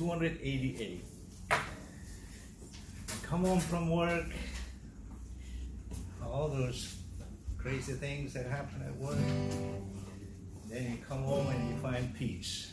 [0.00, 1.04] 288.
[3.22, 4.24] Come home from work,
[6.24, 6.96] all those
[7.58, 9.18] crazy things that happen at work.
[10.70, 12.69] Then you come home and you find peace.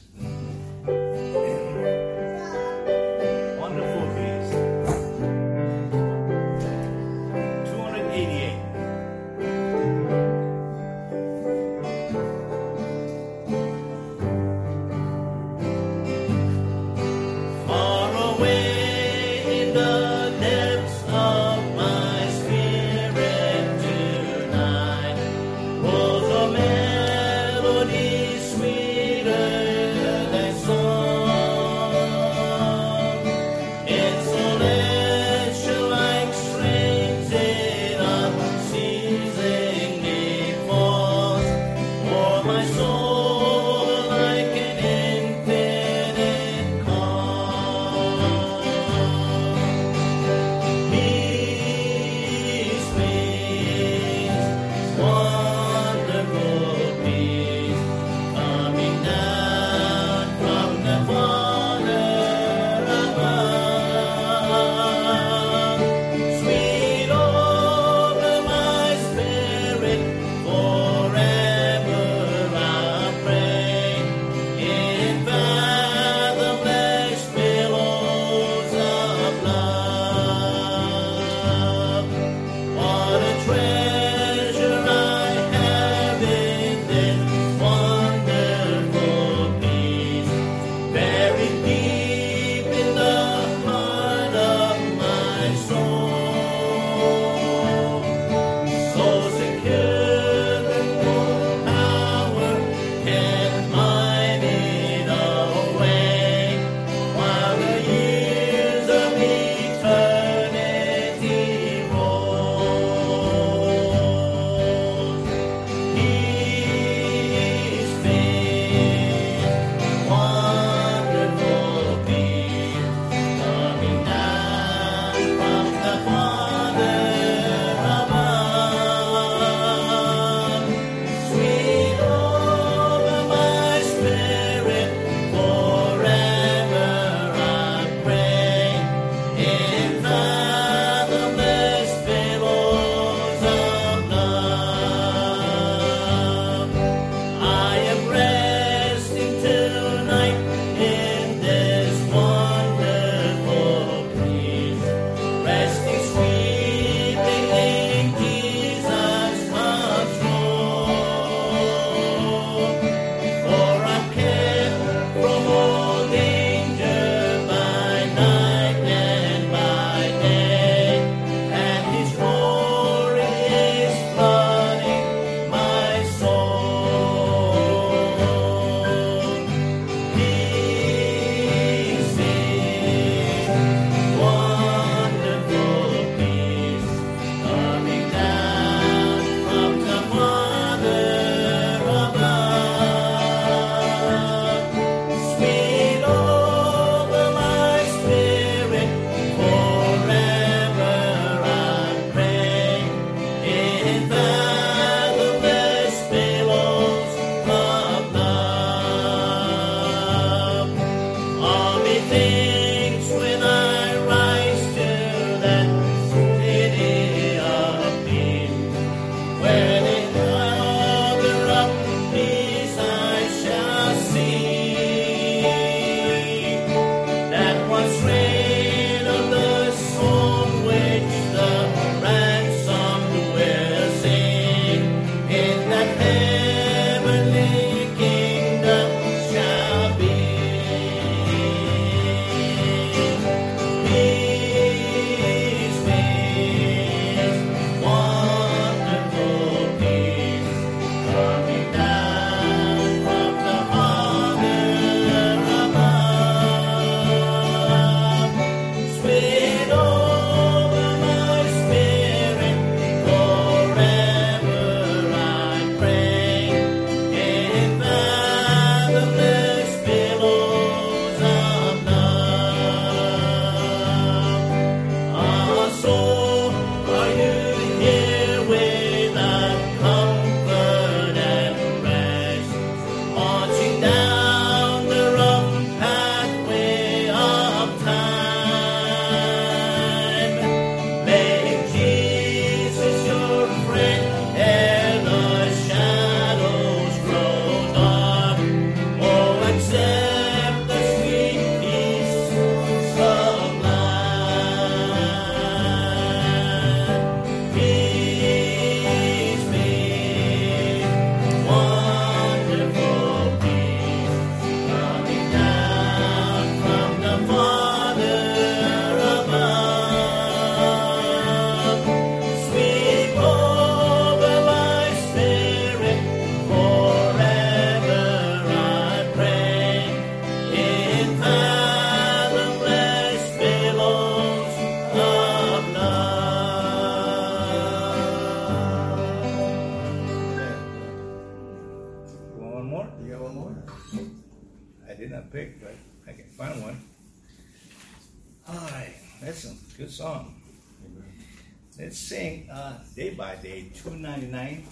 [352.97, 354.63] 299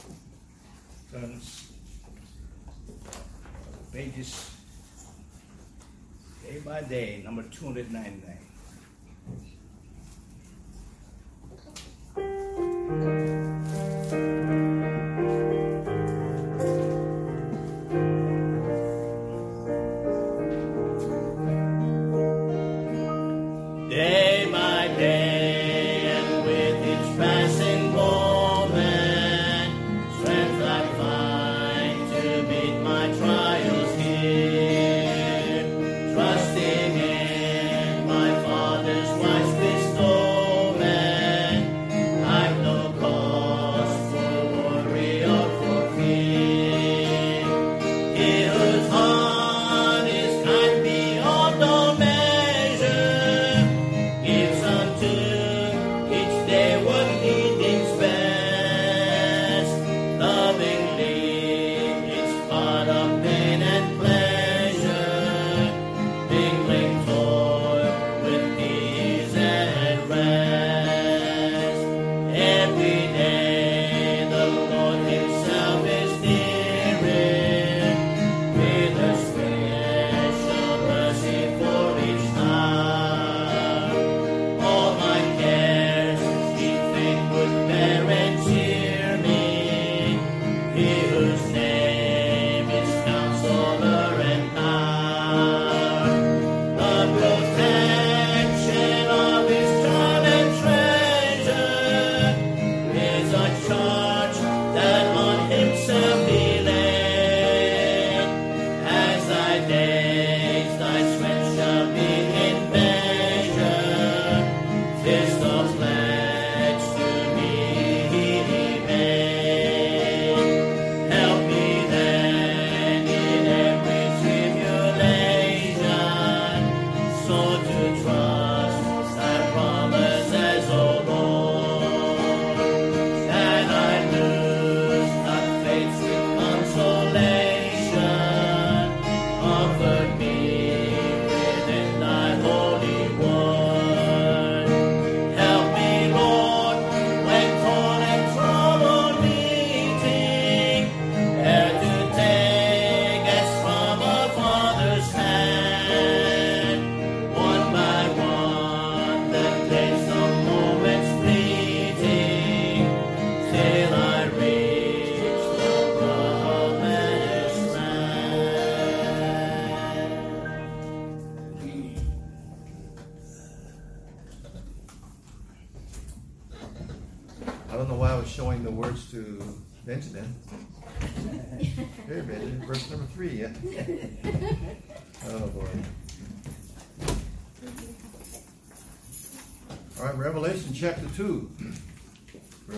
[1.13, 1.67] turns
[3.05, 3.13] um,
[3.93, 4.49] pages
[6.43, 8.35] day by day, number 299.
[8.35, 8.54] chapter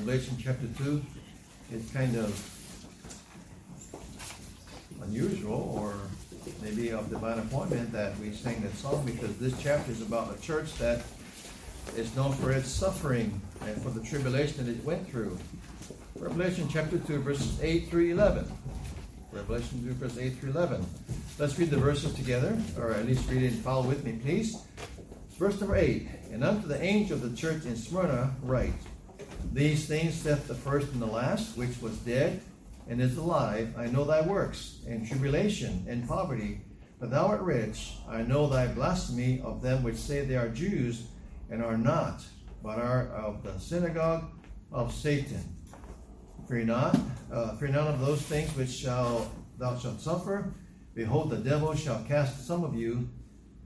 [0.07, 1.03] Revelation chapter 2
[1.73, 2.31] is kind of
[5.03, 5.95] unusual or
[6.63, 10.41] maybe of divine appointment that we sing that song because this chapter is about a
[10.41, 11.01] church that
[11.97, 15.37] is known for its suffering and for the tribulation that it went through.
[16.17, 18.49] Revelation chapter 2, verses 8 through 11.
[19.33, 20.85] Revelation 2, verse 8 through 11.
[21.37, 24.55] Let's read the verses together, or at least read it and follow with me, please.
[25.37, 28.71] Verse number 8 And unto the angel of the church in Smyrna write,
[29.53, 32.41] These things saith the first and the last, which was dead
[32.89, 33.73] and is alive.
[33.77, 36.61] I know thy works, and tribulation, and poverty,
[36.99, 37.93] but thou art rich.
[38.07, 41.07] I know thy blasphemy of them which say they are Jews,
[41.49, 42.23] and are not,
[42.63, 44.25] but are of the synagogue
[44.71, 45.55] of Satan.
[46.47, 46.97] Fear not,
[47.31, 50.53] uh, fear none of those things which shall thou shalt suffer.
[50.93, 53.09] Behold, the devil shall cast some of you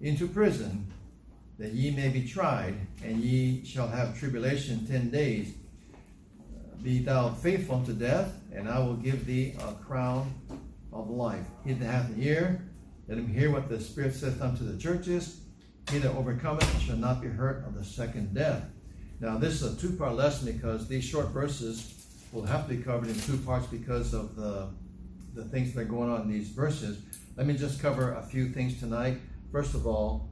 [0.01, 0.90] into prison,
[1.61, 5.53] that ye may be tried, and ye shall have tribulation ten days.
[6.81, 10.33] Be thou faithful unto death, and I will give thee a crown
[10.91, 11.45] of life.
[11.63, 12.67] He that hath an ear,
[13.07, 15.41] let him hear what the Spirit saith unto the churches.
[15.91, 18.63] He that overcometh shall not be hurt of the second death.
[19.19, 22.81] Now, this is a two part lesson because these short verses will have to be
[22.81, 24.69] covered in two parts because of the,
[25.35, 27.03] the things that are going on in these verses.
[27.37, 29.19] Let me just cover a few things tonight.
[29.51, 30.31] First of all,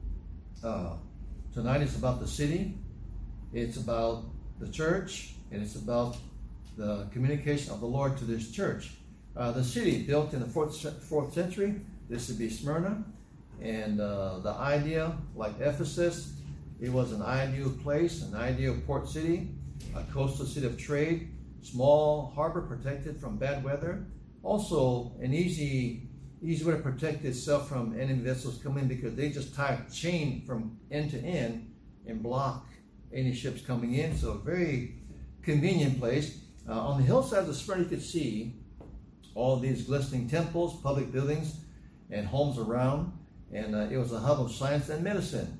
[0.64, 0.94] uh,
[1.52, 2.74] tonight is about the city,
[3.52, 4.24] it's about
[4.60, 6.16] the church, and it's about
[6.76, 8.92] the communication of the Lord to this church.
[9.36, 13.04] Uh, the city, built in the fourth, fourth century, this would be Smyrna.
[13.60, 16.32] And uh, the idea, like Ephesus,
[16.80, 19.50] it was an ideal place, an ideal port city,
[19.94, 21.30] a coastal city of trade,
[21.62, 24.04] small harbor protected from bad weather.
[24.42, 26.08] Also, an easy
[26.42, 29.92] easy way to protect itself from enemy vessels coming in because they just tie a
[29.92, 31.72] chain from end to end
[32.06, 32.66] and block
[33.12, 34.16] any ships coming in.
[34.16, 34.96] So, a very
[35.42, 36.38] convenient place.
[36.68, 38.54] Uh, on the hillside of Smyrna, you could see
[39.34, 41.56] all these glistening temples, public buildings,
[42.10, 43.12] and homes around.
[43.52, 45.58] And uh, it was a hub of science and medicine.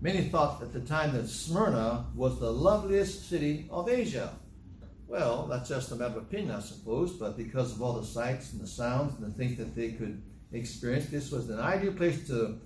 [0.00, 4.34] Many thought at the time that Smyrna was the loveliest city of Asia.
[5.14, 8.52] Well, that's just a matter of opinion, I suppose, but because of all the sights
[8.52, 12.26] and the sounds and the things that they could experience, this was an ideal place
[12.26, 12.58] to,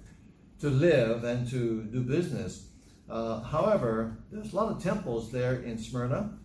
[0.60, 2.70] to live and to do business.
[3.06, 6.38] Uh, however, there's a lot of temples there in Smyrna,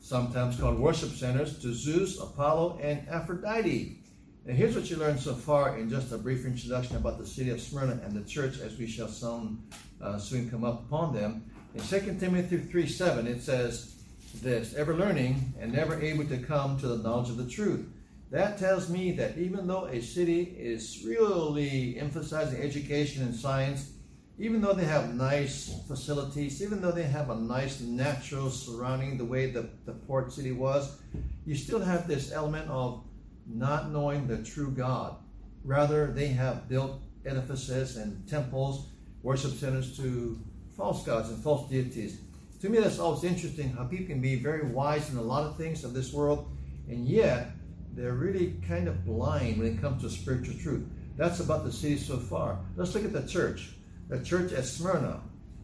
[0.00, 4.00] sometimes called worship centers to Zeus, Apollo, and Aphrodite.
[4.48, 7.50] And here's what you learned so far in just a brief introduction about the city
[7.50, 9.62] of Smyrna and the church, as we shall soon,
[10.02, 11.48] uh, soon come up upon them.
[11.72, 13.95] In 2 Timothy 3 7, it says,
[14.40, 17.86] this ever learning and never able to come to the knowledge of the truth.
[18.30, 23.92] That tells me that even though a city is really emphasizing education and science,
[24.38, 29.24] even though they have nice facilities, even though they have a nice natural surrounding the
[29.24, 30.98] way the, the port city was,
[31.46, 33.04] you still have this element of
[33.46, 35.16] not knowing the true God.
[35.64, 38.88] Rather, they have built edifices and temples,
[39.22, 40.38] worship centers to
[40.76, 42.20] false gods and false deities
[42.66, 45.56] to me, that's always interesting how people can be very wise in a lot of
[45.56, 46.50] things of this world,
[46.88, 47.52] and yet
[47.92, 50.84] they're really kind of blind when it comes to spiritual truth.
[51.16, 52.58] That's about the city so far.
[52.74, 53.74] Let's look at the church.
[54.08, 55.20] The church at Smyrna.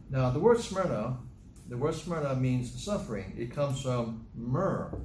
[0.09, 1.17] Now, the word Smyrna,
[1.69, 3.33] the word Smyrna means suffering.
[3.37, 4.97] It comes from myrrh.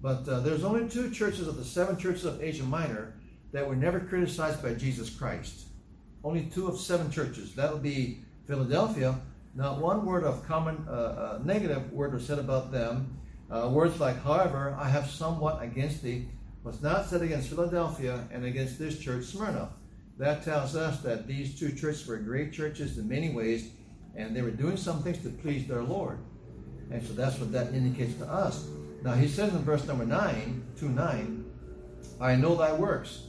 [0.00, 3.14] But uh, there's only two churches of the seven churches of Asia Minor
[3.52, 5.66] that were never criticized by Jesus Christ.
[6.24, 7.54] Only two of seven churches.
[7.54, 9.20] That would be Philadelphia,
[9.54, 13.18] not one word of common uh, uh, negative word was said about them.
[13.50, 16.28] Uh, words like, however, I have somewhat against thee,
[16.64, 19.68] was not said against Philadelphia and against this church, Smyrna.
[20.18, 23.70] That tells us that these two churches were great churches in many ways,
[24.16, 26.18] and they were doing some things to please their Lord.
[26.90, 28.66] And so that's what that indicates to us.
[29.02, 31.44] Now he says in verse number 9, 2 9,
[32.20, 33.24] I know thy works,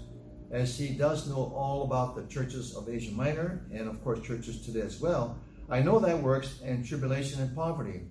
[0.51, 4.65] as he does know all about the churches of Asia Minor, and of course churches
[4.65, 5.37] today as well.
[5.73, 8.01] I know thy works and tribulation and poverty.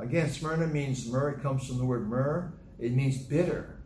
[0.00, 1.28] Again, Smyrna means myrrh.
[1.28, 2.52] It comes from the word myrrh.
[2.80, 3.78] It means bitter,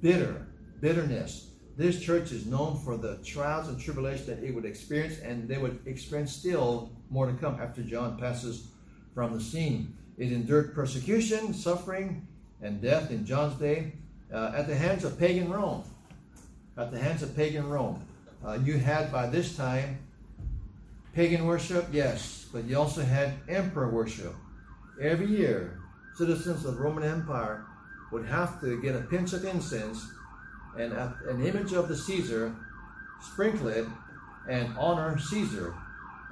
[0.00, 0.48] bitter,
[0.80, 1.50] bitterness.
[1.76, 5.58] This church is known for the trials and tribulation that it would experience, and they
[5.58, 8.66] would experience still more to come after John passes
[9.14, 9.96] from the scene.
[10.18, 12.26] It endured persecution, suffering,
[12.60, 13.92] and death in John's day
[14.34, 15.84] uh, at the hands of pagan Rome.
[16.76, 18.04] At the hands of pagan Rome.
[18.44, 19.98] Uh, you had by this time
[21.16, 24.34] pagan worship, yes, but you also had emperor worship.
[25.00, 25.80] Every year,
[26.14, 27.64] citizens of the Roman Empire
[28.12, 30.06] would have to get a pinch of incense
[30.78, 32.54] and an image of the Caesar,
[33.32, 33.86] sprinkle it,
[34.46, 35.74] and honor Caesar.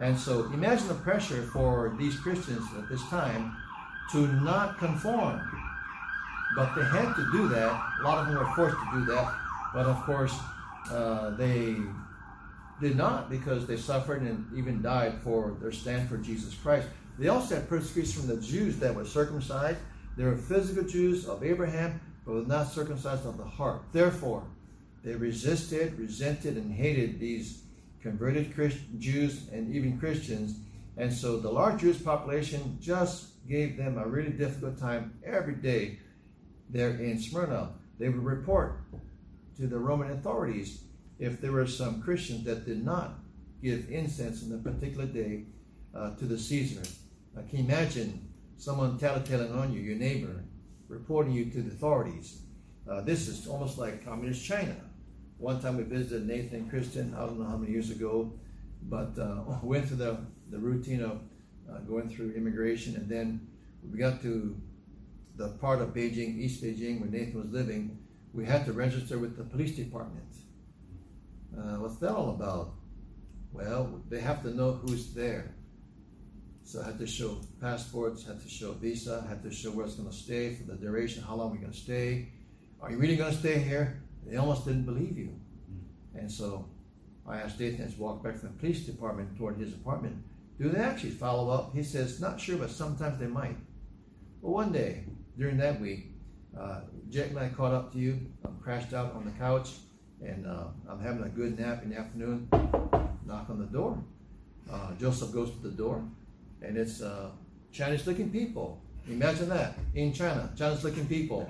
[0.02, 3.56] And so imagine the pressure for these Christians at this time
[4.12, 5.40] to not conform.
[6.56, 7.72] But they had to do that.
[8.00, 9.34] A lot of them were forced to do that.
[9.72, 10.38] But of course,
[10.90, 11.78] uh, they
[12.80, 16.88] did not because they suffered and even died for their stand for Jesus Christ.
[17.18, 19.78] They also had persecution from the Jews that were circumcised.
[20.16, 23.82] They were physical Jews of Abraham, but were not circumcised of the heart.
[23.92, 24.44] Therefore,
[25.02, 27.64] They resisted, resented, and hated these
[28.00, 30.58] converted Christ- Jews and even Christians.
[30.96, 35.98] And so the large Jewish population just gave them a really difficult time every day
[36.70, 37.74] there in Smyrna.
[37.98, 38.80] They would report
[39.58, 40.84] to the Roman authorities
[41.24, 43.18] if there were some Christians that did not
[43.62, 45.44] give incense on a particular day
[45.94, 46.82] uh, to the Caesar.
[47.36, 48.28] Uh, can imagine
[48.58, 50.44] someone tattletaling on you, your neighbor,
[50.88, 52.42] reporting you to the authorities?
[52.88, 54.76] Uh, this is almost like communist China.
[55.38, 58.32] One time we visited Nathan and I don't know how many years ago,
[58.82, 60.18] but uh, went through the,
[60.50, 61.20] the routine of
[61.70, 63.48] uh, going through immigration, and then
[63.90, 64.54] we got to
[65.36, 67.98] the part of Beijing, East Beijing, where Nathan was living.
[68.34, 70.26] We had to register with the police department.
[71.56, 72.74] Uh, what's that all about?
[73.52, 75.54] Well, they have to know who's there.
[76.64, 79.94] So I had to show passports, had to show visa, had to show where it's
[79.94, 82.32] going to stay for the duration, how long we're going to stay.
[82.80, 84.02] Are you really going to stay here?
[84.26, 85.38] They almost didn't believe you.
[86.14, 86.68] And so
[87.26, 90.16] I asked Nathan to walk back from the police department toward his apartment.
[90.58, 91.74] Do they actually follow up?
[91.74, 93.56] He says, not sure, but sometimes they might.
[94.40, 95.04] Well, one day
[95.36, 96.12] during that week,
[96.58, 96.80] uh,
[97.10, 98.20] Jack and I caught up to you.
[98.44, 99.70] I'm crashed out on the couch,
[100.24, 102.48] and uh, I'm having a good nap in the afternoon.
[103.26, 104.02] Knock on the door.
[104.70, 106.02] Uh, Joseph goes to the door,
[106.62, 107.30] and it's uh,
[107.72, 108.80] Chinese-looking people.
[109.08, 111.46] Imagine that in China, Chinese-looking people,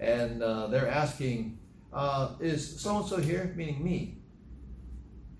[0.00, 1.58] and uh, they're asking,
[1.92, 4.18] uh, "Is so and so here?" Meaning me.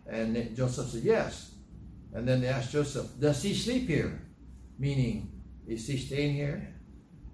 [0.06, 1.54] And Joseph said, "Yes."
[2.14, 4.22] And then they asked Joseph, "Does he sleep here?"
[4.78, 5.30] Meaning,
[5.66, 6.74] is he staying here?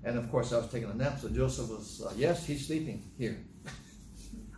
[0.03, 3.11] And of course, I was taking a nap, so Joseph was, uh, yes, he's sleeping
[3.17, 3.46] here.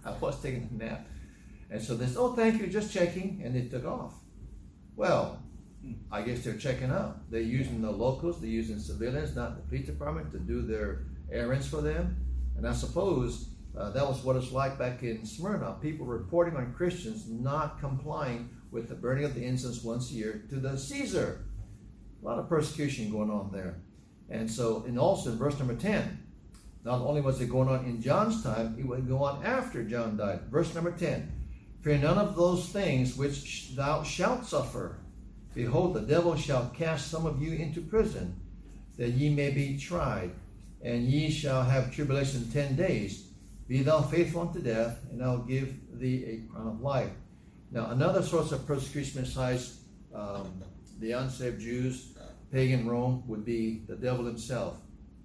[0.09, 1.07] I was taking a nap.
[1.71, 3.42] And so they said, oh, thank you, just checking.
[3.44, 4.14] And they took off.
[4.97, 5.42] Well,
[6.11, 7.31] I guess they're checking out.
[7.31, 11.68] They're using the locals, they're using civilians, not the police department, to do their errands
[11.68, 12.16] for them.
[12.57, 15.77] And I suppose uh, that was what it's like back in Smyrna.
[15.81, 20.44] People reporting on Christians not complying with the burning of the incense once a year
[20.49, 21.44] to the Caesar.
[22.21, 23.77] A lot of persecution going on there.
[24.31, 26.18] And so, and also in verse number 10,
[26.88, 30.16] not only was it going on in John's time, it would go on after John
[30.16, 30.40] died.
[30.51, 31.31] Verse number 10
[31.83, 34.96] Fear none of those things which thou shalt suffer.
[35.55, 38.40] Behold, the devil shall cast some of you into prison,
[38.96, 40.31] that ye may be tried,
[40.81, 43.33] and ye shall have tribulation ten days.
[43.68, 47.11] Be thou faithful unto death, and I'll give thee a crown of life.
[47.70, 49.81] Now, another source of persecution besides
[50.14, 50.62] um,
[51.01, 52.14] the unsaved Jews
[52.51, 54.79] pagan Rome would be the devil himself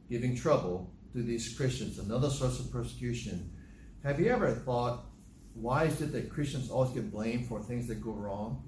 [0.09, 3.51] giving trouble to these Christians, another source of persecution.
[4.03, 5.05] Have you ever thought,
[5.53, 8.63] why is it that Christians always get blamed for things that go wrong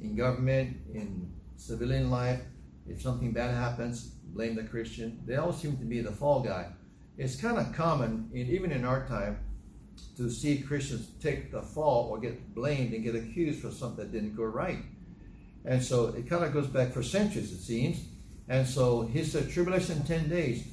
[0.00, 2.42] in government, in civilian life?
[2.88, 5.22] If something bad happens, blame the Christian.
[5.24, 6.72] They always seem to be the fall guy.
[7.16, 9.38] It's kind of common, in, even in our time,
[10.16, 14.12] to see Christians take the fall or get blamed and get accused for something that
[14.12, 14.78] didn't go right.
[15.64, 18.00] And so it kind of goes back for centuries, it seems.
[18.48, 20.66] And so he said, tribulation 10 days.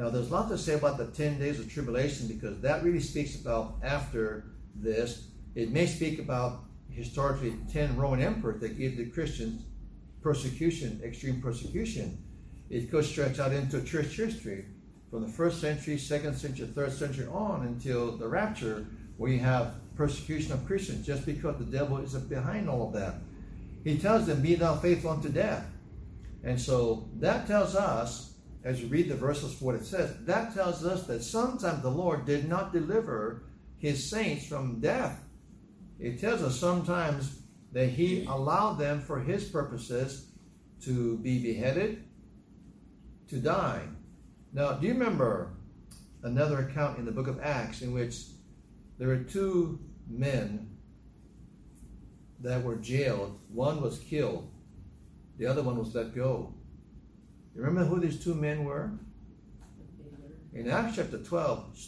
[0.00, 3.00] Now, there's a lot to say about the 10 days of tribulation because that really
[3.00, 5.26] speaks about after this.
[5.54, 9.62] It may speak about historically 10 Roman emperors that gave the Christians
[10.22, 12.16] persecution, extreme persecution.
[12.70, 14.64] It could stretch out into church history
[15.10, 18.86] from the first century, second century, third century on until the rapture,
[19.18, 23.16] where you have persecution of Christians just because the devil is behind all of that.
[23.84, 25.66] He tells them, Be thou faithful unto death.
[26.42, 28.29] And so that tells us,
[28.62, 31.90] as you read the verses for what it says, that tells us that sometimes the
[31.90, 33.44] Lord did not deliver
[33.78, 35.18] his saints from death.
[35.98, 37.40] It tells us sometimes
[37.72, 40.26] that he allowed them for his purposes
[40.82, 42.04] to be beheaded,
[43.28, 43.82] to die.
[44.52, 45.52] Now, do you remember
[46.22, 48.24] another account in the book of Acts in which
[48.98, 50.68] there were two men
[52.40, 53.38] that were jailed?
[53.52, 54.50] One was killed,
[55.38, 56.54] the other one was let go.
[57.54, 58.90] You remember who these two men were?
[60.52, 61.78] In Acts chapter 12,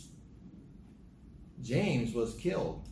[1.62, 2.88] James was killed.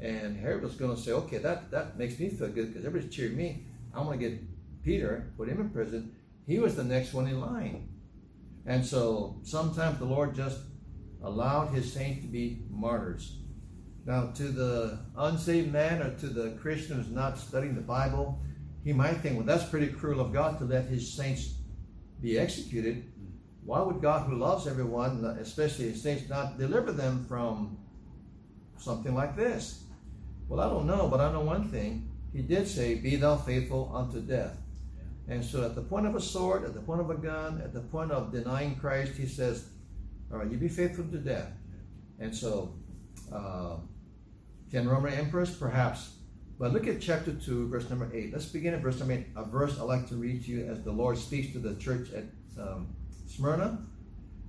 [0.00, 3.14] And Herod was going to say, okay, that, that makes me feel good because everybody's
[3.14, 3.66] cheering me.
[3.94, 4.40] I'm going to get
[4.82, 6.14] Peter, put him in prison.
[6.46, 7.88] He was the next one in line.
[8.66, 10.58] And so sometimes the Lord just
[11.22, 13.36] allowed his saints to be martyrs.
[14.06, 18.40] Now, to the unsaved man or to the Christian who's not studying the Bible,
[18.84, 21.54] he might think, well, that's pretty cruel of God to let his saints
[22.20, 23.04] be executed.
[23.64, 27.78] Why would God, who loves everyone, especially his saints, not deliver them from
[28.78, 29.84] something like this?
[30.48, 32.10] Well, I don't know, but I know one thing.
[32.32, 34.56] He did say, Be thou faithful unto death.
[35.28, 37.72] And so, at the point of a sword, at the point of a gun, at
[37.72, 39.68] the point of denying Christ, he says,
[40.32, 41.52] All right, you be faithful to death.
[42.18, 42.74] And so,
[43.32, 43.76] uh,
[44.70, 46.14] ten Roman emperors, perhaps.
[46.60, 48.34] But look at chapter 2, verse number 8.
[48.34, 50.82] Let's begin at verse number 8, a verse I like to read to you as
[50.82, 52.24] the Lord speaks to the church at
[52.60, 52.94] um,
[53.26, 53.78] Smyrna.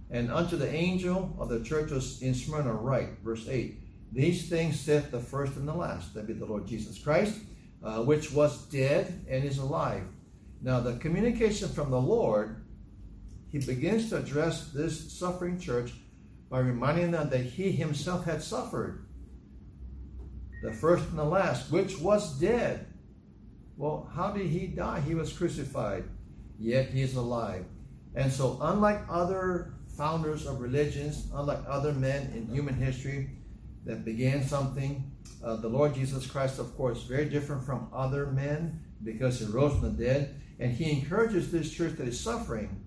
[0.09, 1.89] And unto the angel of the church
[2.21, 3.79] in Smyrna write, verse 8,
[4.11, 7.39] These things saith the first and the last, that be the Lord Jesus Christ,
[7.81, 10.03] uh, which was dead and is alive.
[10.61, 12.61] Now, the communication from the Lord,
[13.47, 15.93] he begins to address this suffering church
[16.49, 19.05] by reminding them that he himself had suffered
[20.61, 22.85] the first and the last, which was dead.
[23.77, 25.01] Well, how did he die?
[25.01, 26.03] He was crucified,
[26.59, 27.65] yet he is alive.
[28.13, 33.31] And so, unlike other founders of religions, unlike other men in human history
[33.85, 35.11] that began something,
[35.43, 39.73] uh, the Lord Jesus Christ, of course, very different from other men because he rose
[39.73, 40.39] from the dead.
[40.59, 42.83] And he encourages this church that is suffering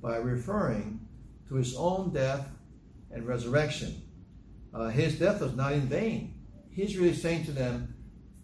[0.00, 1.06] by referring
[1.48, 2.48] to his own death
[3.10, 4.00] and resurrection.
[4.72, 6.41] Uh, his death was not in vain
[6.72, 7.94] he's really saying to them,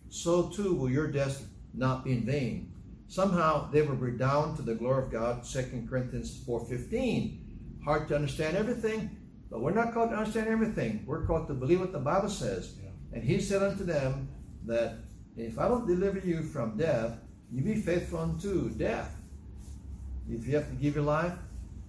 [0.09, 2.73] so too will your death not be in vain.
[3.09, 7.38] Somehow they will redound to the glory of God, 2 Corinthians 4.15.
[7.85, 9.17] Hard to understand everything,
[9.51, 11.05] but we're not called to understand everything.
[11.07, 12.75] We're called to believe what the Bible says.
[12.83, 12.91] Yeah.
[13.14, 14.29] And he said unto them
[14.67, 14.97] that
[15.37, 17.19] if I don't deliver you from death,
[17.51, 19.14] you be faithful unto death.
[20.29, 21.33] If you have to give your life,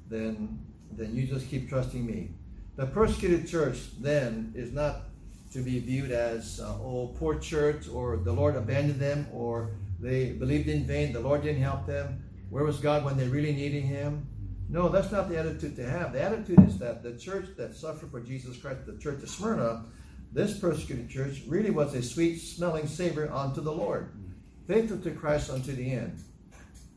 [0.10, 0.60] then
[0.92, 2.32] then you just keep trusting me.
[2.76, 5.09] The persecuted church then is not
[5.52, 10.32] to be viewed as, uh, oh, poor church, or the Lord abandoned them, or they
[10.32, 12.24] believed in vain, the Lord didn't help them.
[12.50, 14.28] Where was God when they really needed Him?
[14.70, 16.14] No, that's not the attitude to have.
[16.14, 19.86] The attitude is that the church that suffered for Jesus Christ, the church of Smyrna,
[20.32, 24.12] this persecuted church really was a sweet smelling savor unto the Lord,
[24.68, 26.24] faithful to Christ unto the end.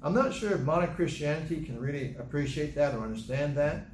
[0.03, 3.87] I'm not sure if modern Christianity can really appreciate that or understand that.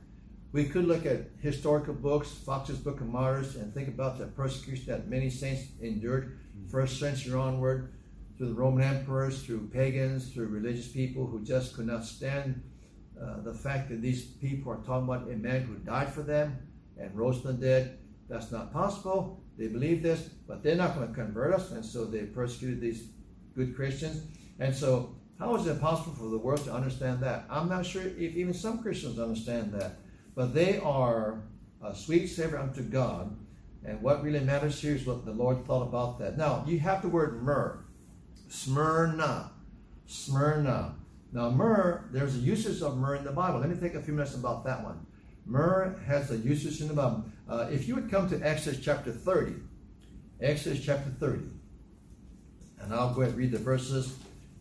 [0.50, 4.86] We could look at historical books, Fox's Book of Martyrs, and think about the persecution
[4.86, 6.38] that many saints endured,
[6.70, 7.92] first century onward,
[8.38, 12.62] through the Roman emperors, through pagans, through religious people who just could not stand
[13.20, 16.56] uh, the fact that these people are talking about a man who died for them
[16.96, 17.98] and rose from the dead.
[18.28, 19.42] That's not possible.
[19.58, 23.08] They believe this, but they're not going to convert us, and so they persecuted these
[23.54, 24.22] good Christians.
[24.60, 27.44] And so, how is it possible for the world to understand that?
[27.50, 29.98] I'm not sure if even some Christians understand that
[30.38, 31.42] but they are
[31.82, 33.36] a sweet savor unto God.
[33.84, 36.38] And what really matters here is what the Lord thought about that.
[36.38, 37.80] Now, you have the word myrrh,
[38.48, 39.50] Smyrna,
[40.06, 40.94] Smyrna.
[41.32, 43.58] Now, myrrh, there's a usage of myrrh in the Bible.
[43.58, 45.04] Let me take a few minutes about that one.
[45.44, 47.24] Myrrh has a usage in the Bible.
[47.48, 49.54] Uh, if you would come to Exodus chapter 30,
[50.40, 51.40] Exodus chapter 30,
[52.82, 54.16] and I'll go ahead and read the verses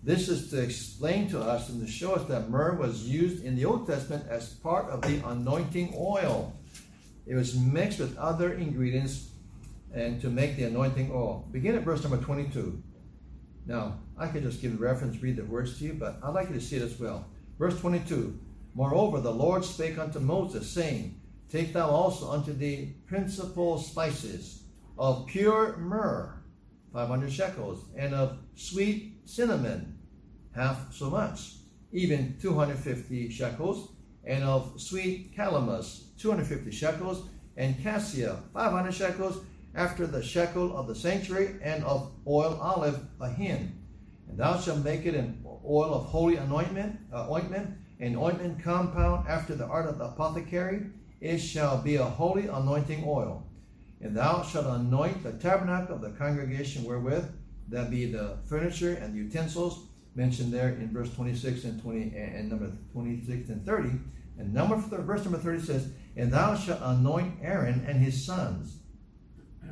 [0.08, 3.58] this is to explain to us and to show us that myrrh was used in
[3.58, 6.56] the Old Testament as part of the anointing oil.
[7.26, 9.32] It was mixed with other ingredients
[9.94, 11.46] and to make the anointing oil.
[11.52, 12.82] Begin at verse number 22.
[13.66, 16.56] Now, I could just give reference, read the words to you, but I'd like you
[16.56, 17.28] to see it as well.
[17.60, 18.40] Verse 22
[18.76, 21.20] Moreover, the Lord spake unto Moses, saying,
[21.52, 24.64] Take thou also unto the principal spices
[24.98, 26.42] of pure myrrh,
[26.94, 29.97] 500 shekels, and of sweet cinnamon,
[30.58, 31.54] half so much,
[31.92, 33.92] even 250 shekels,
[34.26, 39.44] and of sweet calamus, 250 shekels, and cassia, 500 shekels,
[39.76, 43.78] after the shekel of the sanctuary, and of oil olive a hin.
[44.28, 49.28] And thou shalt make it an oil of holy anointment, uh, ointment, an ointment compound
[49.28, 50.88] after the art of the apothecary.
[51.22, 53.44] It shall be a holy anointing oil.
[54.02, 57.26] And thou shalt anoint the tabernacle of the congregation wherewith,
[57.70, 59.87] that be the furniture and the utensils
[60.18, 63.90] mentioned there in verse 26 and 20 and number 26 and 30.
[64.40, 68.80] And number verse number 30 says, And thou shalt anoint Aaron and his sons,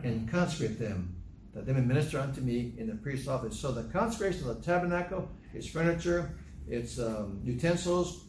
[0.04, 1.16] and consecrate them,
[1.54, 3.60] that they may minister unto me in the priest's office.
[3.60, 6.32] So the consecration of the tabernacle, its furniture,
[6.68, 8.26] its um, utensils,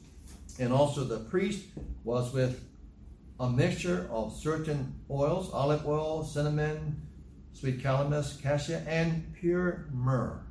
[0.59, 1.67] and also the priest
[2.05, 2.63] was with
[3.41, 7.03] a mixture of certain oils, olive oil, cinnamon,
[7.53, 10.46] sweet calamus, cassia, and pure myrrh.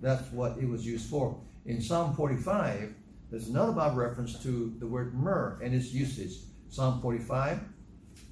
[0.00, 1.40] That's what it was used for.
[1.66, 2.94] In Psalm 45,
[3.30, 6.38] there's another Bible reference to the word myrrh and its usage.
[6.68, 7.60] Psalm 45.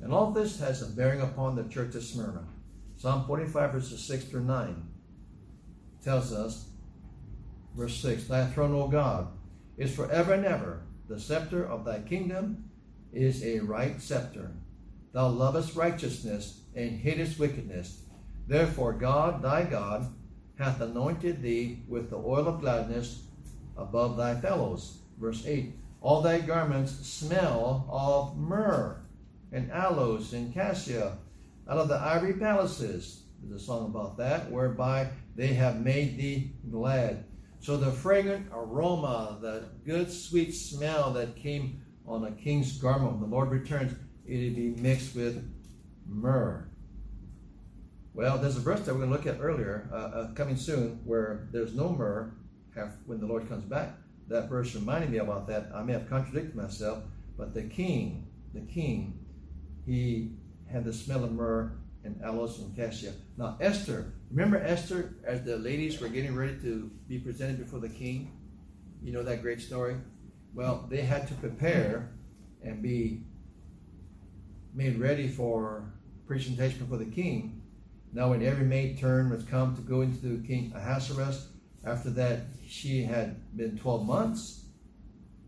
[0.02, 2.44] And all this has a bearing upon the church of Smyrna.
[2.96, 4.88] Psalm 45, verses 6 through 9
[6.02, 6.68] tells us,
[7.76, 9.28] verse 6 Thy throne, O God,
[9.76, 10.82] is forever and ever.
[11.08, 12.70] The scepter of thy kingdom
[13.12, 14.52] is a right scepter.
[15.12, 18.02] Thou lovest righteousness and hatest wickedness.
[18.46, 20.12] Therefore, God, thy God,
[20.58, 23.24] hath anointed thee with the oil of gladness
[23.76, 24.98] above thy fellows.
[25.18, 29.00] Verse 8 All thy garments smell of myrrh,
[29.52, 31.18] and aloes, and cassia.
[31.68, 33.22] out of the ivory palaces.
[33.42, 37.24] There's a song about that, whereby they have made thee glad.
[37.60, 43.20] So the fragrant aroma, the good sweet smell that came on a king's garment when
[43.20, 43.92] the Lord returns,
[44.26, 45.48] it'll be mixed with
[46.06, 46.68] myrrh.
[48.14, 51.00] Well, there's a verse that we're going to look at earlier, uh, uh, coming soon,
[51.04, 52.30] where there's no myrrh
[53.06, 53.94] when the Lord comes back.
[54.28, 55.70] That verse reminded me about that.
[55.74, 57.04] I may have contradicted myself,
[57.38, 59.18] but the king, the king,
[59.86, 60.32] he
[60.70, 61.72] had the smell of myrrh
[62.04, 63.12] and aloes and cassia.
[63.38, 67.88] Now, Esther, remember Esther as the ladies were getting ready to be presented before the
[67.88, 68.32] king?
[69.02, 69.96] You know that great story?
[70.54, 72.10] Well, they had to prepare
[72.62, 73.24] and be
[74.74, 75.92] made ready for
[76.26, 77.61] presentation before the king.
[78.12, 81.48] Now, when every maid turn was come to go into the King Ahasuerus,
[81.84, 84.64] after that she had been 12 months.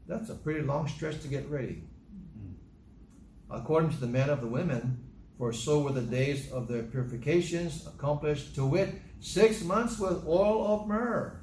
[0.07, 1.85] That's a pretty long stretch to get ready.
[3.51, 4.99] According to the man of the women,
[5.39, 10.67] for so were the days of their purifications accomplished, to wit, six months with oil
[10.67, 11.41] of myrrh,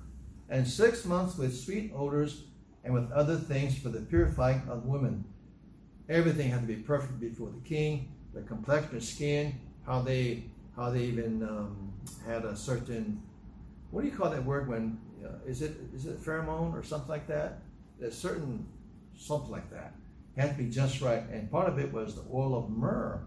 [0.49, 2.43] and six months with sweet odors,
[2.83, 5.23] and with other things for the purifying of women.
[6.09, 8.11] Everything had to be perfect before the king.
[8.33, 11.93] The complexion skin, how they how they even um,
[12.25, 13.21] had a certain
[13.91, 17.09] what do you call that word when uh, is it is it pheromone or something
[17.09, 17.59] like that?
[17.99, 18.65] There's certain
[19.15, 19.93] something like that
[20.37, 23.21] had to be just right, and part of it was the oil of myrrh.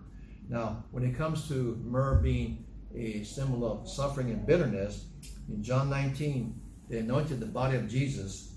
[0.48, 5.07] Now, when it comes to myrrh being a symbol of suffering and bitterness,
[5.48, 8.54] in John 19, they anointed the body of Jesus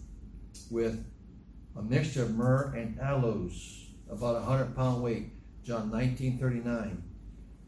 [0.70, 1.04] with
[1.76, 5.32] a mixture of myrrh and aloes, about a hundred pound weight.
[5.64, 7.04] John 19, 39.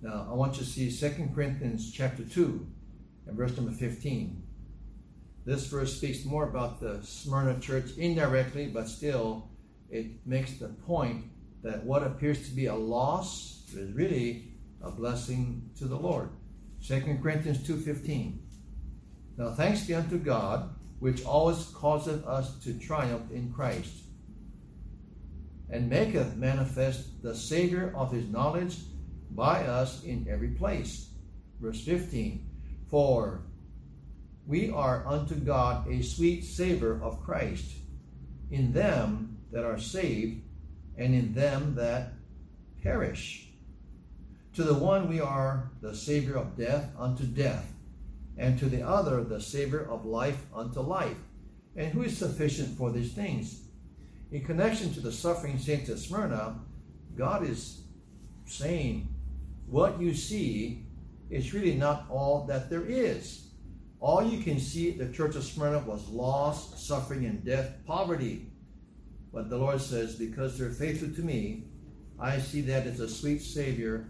[0.01, 2.65] Now, I want you to see 2 Corinthians chapter 2
[3.27, 4.41] and verse number 15.
[5.45, 9.49] This verse speaks more about the Smyrna church indirectly, but still
[9.89, 11.25] it makes the point
[11.63, 16.29] that what appears to be a loss is really a blessing to the Lord.
[16.87, 18.37] 2 Corinthians 2.15
[19.37, 24.03] Now thanks be unto God, which always causeth us to triumph in Christ,
[25.69, 28.77] and maketh manifest the Savior of his knowledge
[29.31, 31.09] by us in every place.
[31.59, 32.45] Verse 15
[32.89, 33.41] For
[34.47, 37.71] we are unto God a sweet savor of Christ
[38.49, 40.41] in them that are saved
[40.97, 42.13] and in them that
[42.81, 43.47] perish.
[44.55, 47.71] To the one we are the Savior of death unto death,
[48.37, 51.17] and to the other the Savior of life unto life.
[51.75, 53.61] And who is sufficient for these things?
[54.31, 56.59] In connection to the suffering saints at Smyrna,
[57.15, 57.81] God is
[58.45, 59.07] saying,
[59.69, 60.85] What you see
[61.29, 63.49] is really not all that there is.
[63.99, 68.47] All you can see the church of Smyrna was loss, suffering, and death, poverty.
[69.31, 71.65] But the Lord says, Because they're faithful to me,
[72.19, 74.07] I see that as a sweet Savior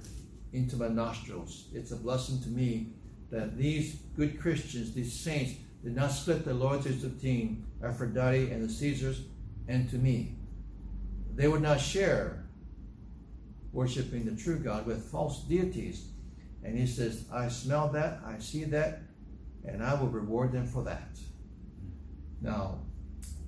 [0.54, 1.66] into my nostrils.
[1.74, 2.94] It's a blessing to me
[3.30, 8.72] that these good Christians, these saints, did not split the loyalties between Aphrodite and the
[8.72, 9.22] Caesars
[9.68, 10.36] and to me.
[11.36, 12.49] They would not share
[13.72, 16.08] worshiping the true God with false deities.
[16.64, 19.02] And he says, I smell that, I see that,
[19.66, 21.18] and I will reward them for that.
[22.42, 22.80] Now,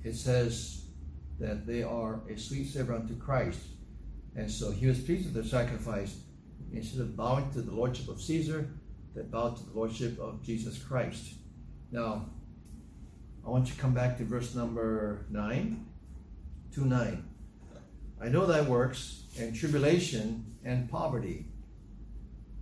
[0.03, 0.85] it says
[1.39, 3.59] that they are a sweet savor unto Christ.
[4.35, 6.15] And so he was pleased with their sacrifice.
[6.73, 8.69] Instead of bowing to the lordship of Caesar,
[9.13, 11.33] they bowed to the lordship of Jesus Christ.
[11.91, 12.29] Now,
[13.45, 15.85] I want you to come back to verse number 9,
[16.73, 17.30] 2 9.
[18.21, 21.47] I know thy works, and tribulation, and poverty,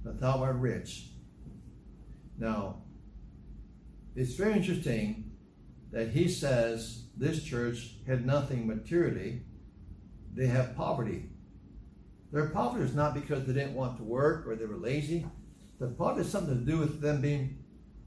[0.03, 1.09] but thou art rich.
[2.37, 2.83] Now,
[4.15, 5.31] it's very interesting
[5.91, 9.41] that he says this church had nothing materially,
[10.33, 11.29] they have poverty.
[12.31, 15.25] Their poverty is not because they didn't want to work or they were lazy.
[15.79, 17.63] The poverty has something to do with them being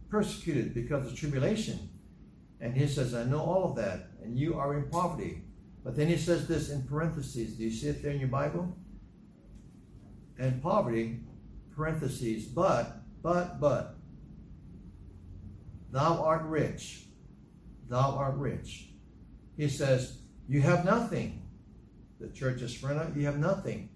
[0.08, 1.90] persecuted because of tribulation.
[2.60, 5.42] And he says, I know all of that, and you are in poverty.
[5.84, 7.54] But then he says this in parentheses.
[7.54, 8.76] Do you see it there in your Bible?
[10.38, 11.20] And poverty,
[11.74, 13.96] parentheses, but, but, but,
[15.90, 17.04] thou art rich.
[17.88, 18.90] Thou art rich.
[19.56, 20.18] He says,
[20.48, 21.42] You have nothing.
[22.20, 23.88] The church of you have nothing.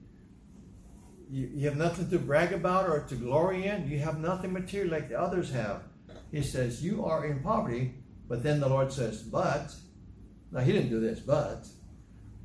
[1.31, 3.88] You, you have nothing to brag about or to glory in.
[3.88, 5.83] You have nothing material like the others have.
[6.33, 7.94] He says, You are in poverty.
[8.29, 9.72] But then the Lord says, But,
[10.51, 11.66] now he didn't do this, but,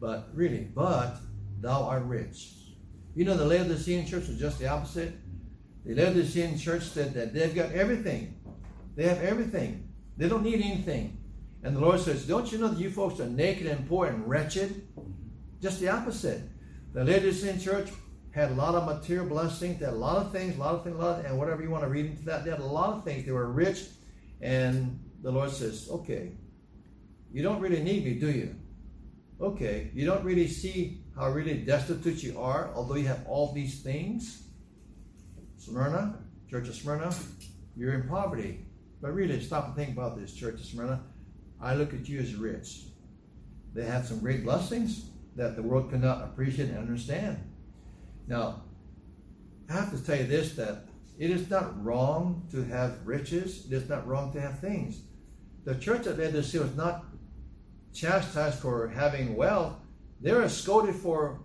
[0.01, 1.17] but really, but
[1.61, 2.53] thou art rich.
[3.13, 5.13] You know, the Laodicean church was just the opposite.
[5.85, 8.35] The Laodicean church said that they've got everything.
[8.95, 9.87] They have everything.
[10.17, 11.19] They don't need anything.
[11.63, 14.27] And the Lord says, Don't you know that you folks are naked and poor and
[14.27, 14.87] wretched?
[15.61, 16.41] Just the opposite.
[16.93, 17.89] The Laodicean church
[18.31, 20.83] had a lot of material blessings, they had a lot of things, a lot of
[20.83, 22.65] things, a lot of, and whatever you want to read into that, they had a
[22.65, 23.25] lot of things.
[23.25, 23.83] They were rich,
[24.41, 26.31] and the Lord says, Okay,
[27.31, 28.55] you don't really need me, do you?
[29.41, 33.81] Okay, you don't really see how really destitute you are, although you have all these
[33.81, 34.43] things.
[35.57, 37.11] Smyrna, Church of Smyrna,
[37.75, 38.65] you're in poverty.
[39.01, 41.01] But really, stop and think about this, Church of Smyrna.
[41.59, 42.83] I look at you as rich.
[43.73, 47.37] They have some great blessings that the world cannot appreciate and understand.
[48.27, 48.61] Now,
[49.69, 50.85] I have to tell you this that
[51.17, 55.01] it is not wrong to have riches, it is not wrong to have things.
[55.63, 57.05] The church at Laodicea was not
[57.93, 59.73] chastised for having wealth,
[60.19, 61.41] they're scolded for,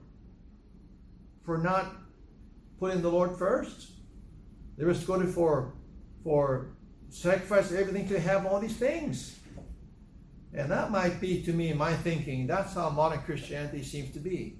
[1.44, 1.96] for not
[2.78, 3.92] putting the Lord first.
[4.76, 5.74] They're scolded for,
[6.22, 6.76] for
[7.08, 9.38] sacrificing everything to have all these things.
[10.52, 14.58] And that might be, to me, my thinking, that's how modern Christianity seems to be.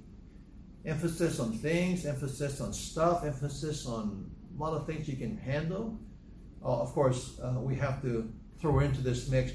[0.85, 5.99] Emphasis on things, emphasis on stuff, emphasis on a lot of things you can handle.
[6.65, 9.53] Uh, of course, uh, we have to throw into this mix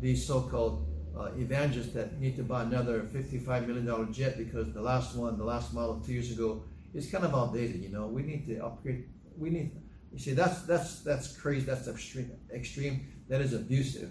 [0.00, 4.82] these so called uh, evangelists that need to buy another $55 million jet because the
[4.82, 7.82] last one, the last model two years ago, is kind of outdated.
[7.82, 9.08] You know, we need to upgrade.
[9.36, 9.72] We need,
[10.12, 11.66] you see, that's that's that's crazy.
[11.66, 12.32] That's extreme.
[12.52, 13.06] Extreme.
[13.28, 14.10] That is abusive.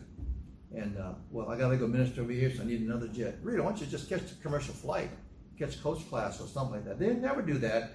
[0.75, 3.37] And uh, well, I gotta go minister over here, so I need another jet.
[3.41, 5.09] Really, why don't you just catch a commercial flight,
[5.57, 6.99] catch coach class or something like that?
[6.99, 7.91] They never do that,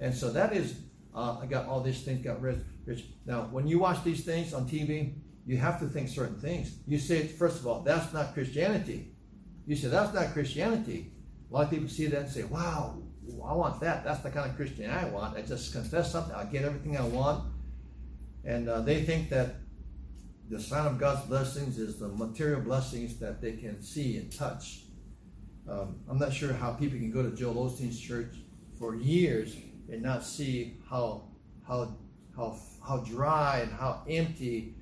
[0.00, 0.74] and so that is.
[1.14, 3.04] Uh, I got all these things got rich, rich.
[3.26, 5.12] Now, when you watch these things on TV,
[5.46, 6.76] you have to think certain things.
[6.86, 9.12] You say, first of all, that's not Christianity.
[9.66, 11.12] You say that's not Christianity.
[11.50, 13.02] A lot of people see that and say, "Wow,
[13.44, 14.04] I want that.
[14.04, 15.36] That's the kind of Christian I want.
[15.36, 17.44] I just confess something, I get everything I want."
[18.44, 19.56] And uh, they think that
[20.48, 24.82] the sign of God's blessings is the material blessings that they can see and touch.
[25.68, 28.34] Um, I'm not sure how people can go to Joel Osteen's church
[28.78, 29.56] for years
[29.90, 31.28] and not see how
[31.66, 31.96] how
[32.36, 34.74] how how dry and how empty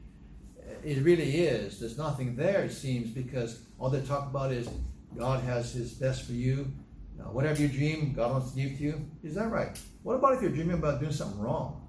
[0.85, 1.81] it really is.
[1.81, 4.69] There's nothing there, it seems, because all they talk about is
[5.17, 6.73] God has His best for you.
[7.17, 9.11] Now, whatever you dream, God wants to give to you.
[9.23, 9.79] Is that right?
[10.03, 11.89] What about if you're dreaming about doing something wrong?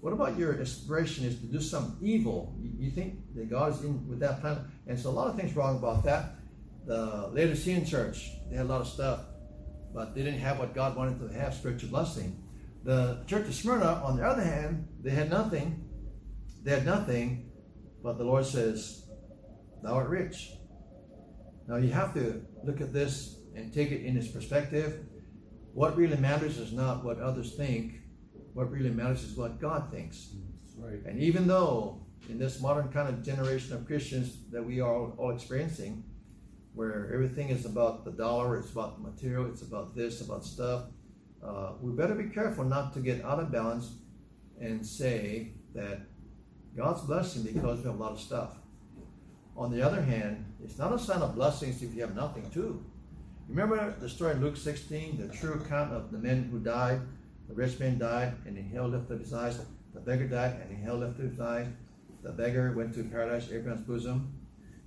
[0.00, 2.54] What about your aspiration is to do something evil?
[2.60, 4.70] You, think that God is in with that plan?
[4.86, 6.34] And so a lot of things wrong about that.
[6.84, 9.20] The Laodicean church, they had a lot of stuff,
[9.94, 12.38] but they didn't have what God wanted to have, spiritual blessing.
[12.82, 15.88] The church of Smyrna, on the other hand, they had nothing.
[16.62, 17.43] They had nothing,
[18.04, 19.06] but the Lord says,
[19.82, 20.52] Thou art rich.
[21.66, 25.00] Now you have to look at this and take it in its perspective.
[25.72, 28.02] What really matters is not what others think,
[28.52, 30.34] what really matters is what God thinks.
[30.76, 31.00] Right.
[31.06, 35.30] And even though in this modern kind of generation of Christians that we are all
[35.30, 36.04] experiencing,
[36.74, 40.84] where everything is about the dollar, it's about the material, it's about this, about stuff,
[41.42, 43.96] uh, we better be careful not to get out of balance
[44.60, 46.00] and say that
[46.76, 48.50] God's blessing because we have a lot of stuff.
[49.56, 52.84] On the other hand, it's not a sign of blessings if you have nothing too.
[53.48, 57.00] Remember the story in Luke 16, the true account of the men who died
[57.48, 59.60] the rich man died, and he held lifted his eyes.
[59.92, 61.66] The beggar died, and he held lifted his eyes.
[62.22, 64.32] The beggar went to paradise, Abraham's bosom.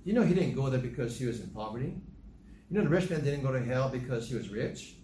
[0.04, 1.94] You know he didn't go there because he was in poverty?
[2.70, 4.96] You know the rich man didn't go to hell because he was rich.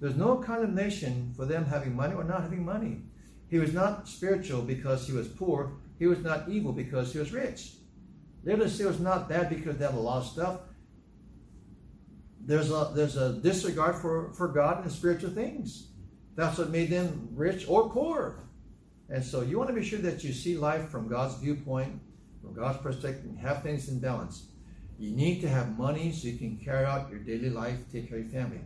[0.00, 3.02] There's no condemnation for them having money or not having money.
[3.48, 5.72] He was not spiritual because he was poor.
[5.98, 7.72] He was not evil because he was rich.
[8.44, 10.60] Laodicea was not bad because they had a lot of stuff.
[12.40, 15.88] There's a there's a disregard for, for God and spiritual things.
[16.36, 18.44] That's what made them rich or poor.
[19.08, 22.00] And so you want to be sure that you see life from God's viewpoint,
[22.40, 24.46] from God's perspective, and have things in balance.
[24.98, 28.18] You need to have money so you can carry out your daily life, take care
[28.18, 28.60] of your family.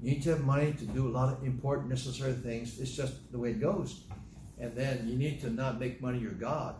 [0.00, 2.78] You need to have money to do a lot of important, necessary things.
[2.78, 4.02] It's just the way it goes.
[4.58, 6.76] And then you need to not make money your God,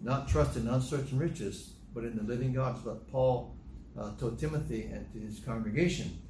[0.00, 2.76] not trust in uncertain riches, but in the living God.
[2.76, 3.56] That's what Paul
[3.98, 6.20] uh, told Timothy and to his congregation.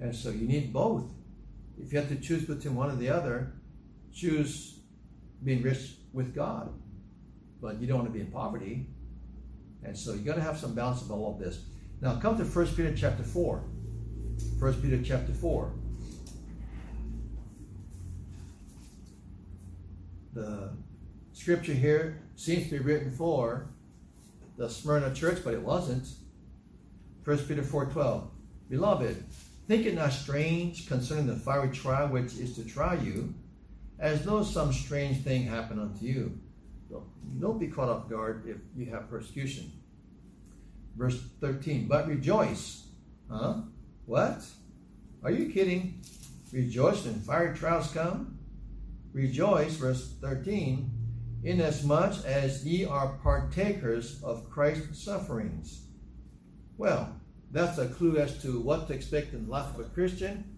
[0.00, 1.10] And so you need both.
[1.80, 3.52] If you have to choose between one or the other,
[4.14, 4.78] choose
[5.42, 6.72] being rich with God.
[7.60, 8.86] But you don't want to be in poverty.
[9.84, 11.64] And so you got to have some balance about all of this.
[12.00, 13.64] Now come to 1 Peter chapter 4.
[14.58, 15.72] 1 Peter chapter 4.
[20.32, 20.70] The
[21.32, 23.68] scripture here seems to be written for
[24.56, 26.08] the Smyrna church, but it wasn't.
[27.24, 28.28] 1 Peter 4:12.
[28.68, 29.24] Beloved,
[29.66, 33.32] Think it not strange concerning the fiery trial which is to try you,
[33.98, 36.38] as though some strange thing happened unto you.
[37.40, 39.72] Don't be caught off guard if you have persecution.
[40.96, 42.86] Verse 13, but rejoice.
[43.30, 43.62] Huh?
[44.04, 44.42] What?
[45.22, 46.02] Are you kidding?
[46.52, 48.31] Rejoice when fiery trials come.
[49.12, 50.90] Rejoice, verse 13,
[51.44, 55.82] inasmuch as ye are partakers of Christ's sufferings.
[56.78, 57.14] Well,
[57.50, 60.56] that's a clue as to what to expect in the life of a Christian.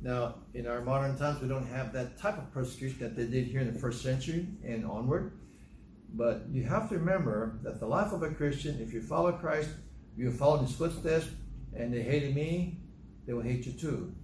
[0.00, 3.48] Now, in our modern times, we don't have that type of persecution that they did
[3.48, 5.32] here in the first century and onward.
[6.14, 9.68] But you have to remember that the life of a Christian, if you follow Christ,
[10.16, 11.26] you follow his footsteps,
[11.76, 12.78] and they hated me,
[13.26, 14.14] they will hate you too.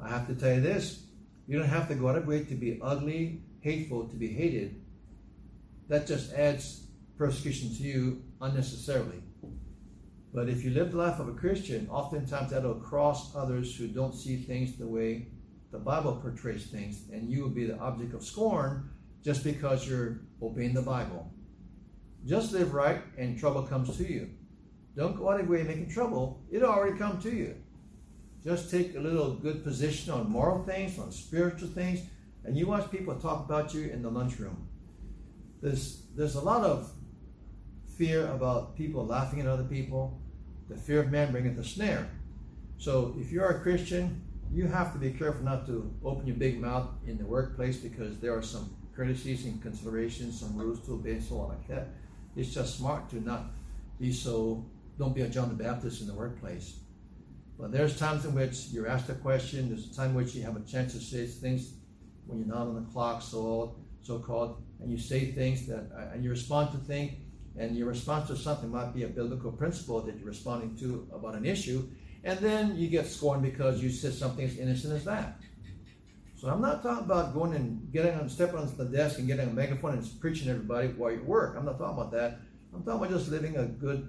[0.00, 1.05] I have to tell you this
[1.46, 4.82] you don't have to go out of way to be ugly, hateful, to be hated.
[5.88, 6.86] That just adds
[7.16, 9.22] persecution to you unnecessarily.
[10.34, 14.14] But if you live the life of a Christian, oftentimes that'll cross others who don't
[14.14, 15.28] see things the way
[15.72, 18.90] the Bible portrays things, and you will be the object of scorn
[19.24, 21.32] just because you're obeying the Bible.
[22.24, 24.30] Just live right, and trouble comes to you.
[24.96, 27.56] Don't go out of your way making trouble, it'll already come to you.
[28.46, 31.98] Just take a little good position on moral things, on spiritual things,
[32.44, 34.68] and you watch people talk about you in the lunchroom.
[35.60, 36.92] There's, there's a lot of
[37.98, 40.20] fear about people laughing at other people.
[40.68, 42.08] The fear of man bringeth a snare.
[42.78, 44.22] So if you're a Christian,
[44.52, 48.20] you have to be careful not to open your big mouth in the workplace because
[48.20, 51.88] there are some courtesies and considerations, some rules to obey, and so on like that.
[52.36, 53.46] It's just smart to not
[53.98, 54.64] be so,
[55.00, 56.76] don't be a John the Baptist in the workplace.
[57.58, 60.42] But there's times in which you're asked a question, there's a time in which you
[60.42, 61.72] have a chance to say things
[62.26, 66.12] when you're not on the clock, so so called, and you say things that uh,
[66.12, 67.12] and you respond to things,
[67.58, 71.34] and your response to something might be a biblical principle that you're responding to about
[71.34, 71.88] an issue,
[72.24, 75.38] and then you get scorned because you said something as innocent as that.
[76.36, 79.48] So I'm not talking about going and getting on, stepping on the desk and getting
[79.48, 81.56] a megaphone and preaching to everybody while you work.
[81.56, 82.40] I'm not talking about that.
[82.74, 84.06] I'm talking about just living a good,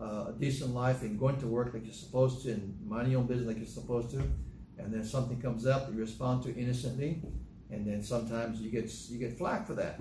[0.00, 3.20] uh, a decent life and going to work like you're supposed to and minding your
[3.20, 4.18] own business like you're supposed to.
[4.78, 7.22] And then something comes up that you respond to innocently,
[7.70, 10.00] and then sometimes you get you get flack for that.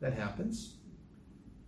[0.00, 0.76] That happens.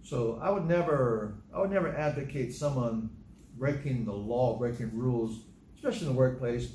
[0.02, 3.10] So I would never I would never advocate someone
[3.58, 5.40] breaking the law, breaking rules,
[5.76, 6.72] especially in the workplace.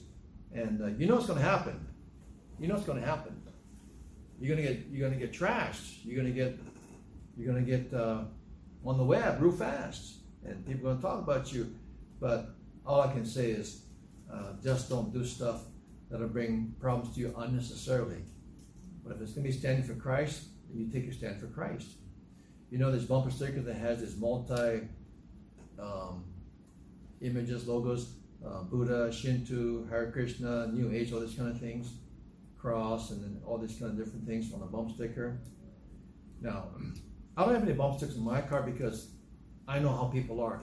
[0.53, 1.87] And uh, you know what's going to happen.
[2.59, 3.41] You know what's going to happen.
[4.39, 6.05] You're going to get you're going to get trashed.
[6.05, 6.59] You're going to get
[7.37, 8.25] you're going to get uh,
[8.85, 10.15] on the web real fast,
[10.45, 11.73] and people are going to talk about you.
[12.19, 13.83] But all I can say is,
[14.31, 15.61] uh, just don't do stuff
[16.09, 18.23] that'll bring problems to you unnecessarily.
[19.03, 21.47] But if it's going to be standing for Christ, then you take your stand for
[21.47, 21.87] Christ.
[22.69, 24.87] You know, this bumper sticker that has this multi
[25.79, 26.23] um,
[27.21, 28.15] images, logos,
[28.45, 31.93] uh, Buddha, Shinto, Hare Krishna, New Age, all these kind of things,
[32.57, 35.39] cross, and then all these kind of different things on a bump sticker.
[36.41, 36.69] Now,
[37.37, 39.09] I don't have any bump stickers in my car because
[39.67, 40.59] I know how people are.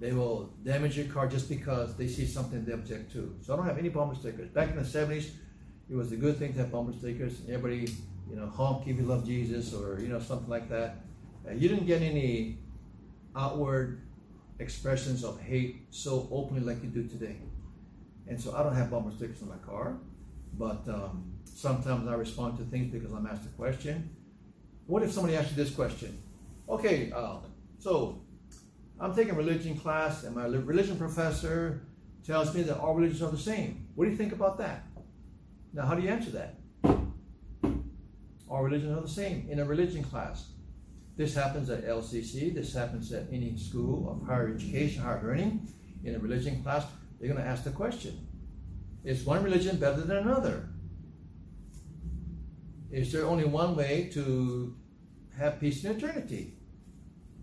[0.00, 3.34] They will damage your car just because they see something they object to.
[3.42, 4.48] So I don't have any bumper stickers.
[4.50, 5.30] Back in the 70s,
[5.90, 7.40] it was a good thing to have bumper stickers.
[7.48, 7.92] Everybody,
[8.30, 10.96] you know, honk if you love Jesus or, you know, something like that.
[11.48, 12.58] Uh, you didn't get any
[13.34, 14.02] outward
[14.60, 17.36] expressions of hate so openly like you do today.
[18.28, 19.96] And so I don't have bumper stickers on my car,
[20.54, 24.10] but um, sometimes I respond to things because I'm asked a question.
[24.86, 26.18] What if somebody asked you this question?
[26.68, 27.36] Okay, uh,
[27.78, 28.20] so
[29.00, 31.82] I'm taking religion class, and my religion professor
[32.26, 33.86] tells me that all religions are the same.
[33.94, 34.86] What do you think about that?
[35.72, 36.56] Now, how do you answer that?
[38.48, 40.48] All religions are the same in a religion class.
[41.16, 42.52] This happens at LCC.
[42.52, 45.68] This happens at any school of higher education, higher learning.
[46.04, 46.84] In a religion class,
[47.18, 48.26] they're going to ask the question
[49.04, 50.68] Is one religion better than another?
[52.90, 54.74] Is there only one way to
[55.36, 56.57] have peace in eternity?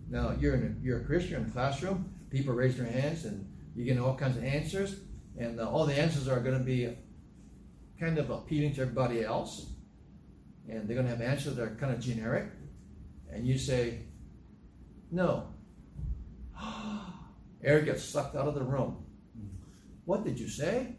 [0.08, 3.46] Now, you're, in a, you're a Christian in a classroom, people raise their hands, and
[3.74, 5.00] you get all kinds of answers,
[5.38, 6.94] and uh, all the answers are going to be
[7.98, 9.66] kind of appealing to everybody else,
[10.68, 12.46] and they're going to have answers that are kind of generic
[13.30, 14.00] and you say,
[15.10, 15.48] no.
[17.62, 19.04] Air gets sucked out of the room.
[20.04, 20.96] What did you say?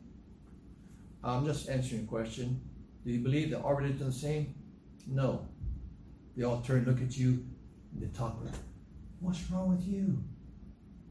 [1.24, 2.62] I'm just answering a question.
[3.06, 4.56] Do you believe that all religions are the same?
[5.08, 5.48] No.
[6.36, 7.46] They all turn look at you
[7.94, 8.38] and they talk
[9.20, 10.24] what's wrong with you?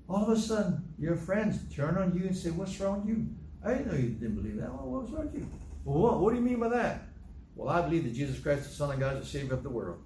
[0.08, 3.26] All of a sudden, your friends turn on you and say, what's wrong with you?
[3.64, 4.70] I didn't know you didn't believe that.
[4.70, 5.48] Well, what's wrong with you?
[5.84, 7.02] Well, what, what do you mean by that?
[7.56, 9.70] Well, I believe that Jesus Christ, the Son of God, is the Savior of the
[9.70, 10.02] world.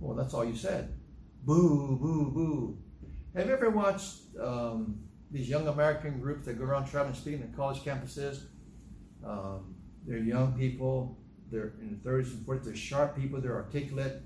[0.00, 0.92] Well, that's all you said.
[1.44, 2.78] Boo, boo, boo.
[3.36, 4.98] Have you ever watched um,
[5.30, 8.44] these young American groups that go around traveling speaking at college campuses?
[9.24, 9.74] Um,
[10.06, 11.18] they're young people,
[11.50, 14.22] they're in the 30s and 40s, they're sharp people, they're articulate,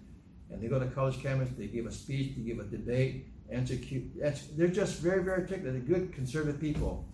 [0.51, 3.77] and they go to college campus, they give a speech, they give a debate, answer,
[4.57, 7.05] they're just very, very articulate, they're good conservative people.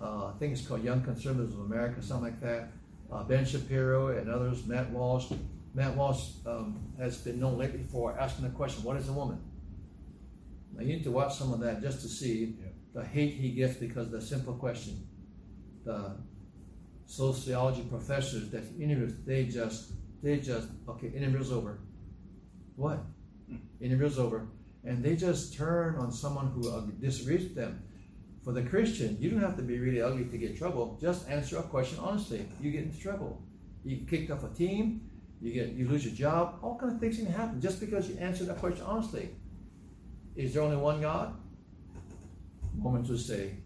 [0.00, 2.70] uh, I think it's called Young Conservatives of America, something like that.
[3.12, 5.30] Uh, ben Shapiro and others, Matt Walsh.
[5.74, 9.38] Matt Walsh um, has been known lately for asking the question, "What is a woman?"
[10.74, 12.66] Now you need to watch some of that just to see Yeah.
[12.94, 15.06] the hate he gets because of the simple question.
[15.84, 16.16] The
[17.06, 21.78] sociology professors that interviews, they just, they just, okay, interview's over.
[22.80, 23.04] What?
[23.46, 23.56] Hmm.
[23.82, 24.48] Interview's over.
[24.84, 27.82] And they just turn on someone who disagrees with them.
[28.42, 30.98] For the Christian, you don't have to be really ugly to get trouble.
[30.98, 32.46] Just answer a question honestly.
[32.58, 33.42] You get into trouble.
[33.84, 35.02] You get kicked off a team.
[35.42, 36.58] You get you lose your job.
[36.62, 39.28] All kind of things can happen just because you answer that question honestly.
[40.34, 41.36] Is there only one God?
[42.74, 43.56] Mormons would say,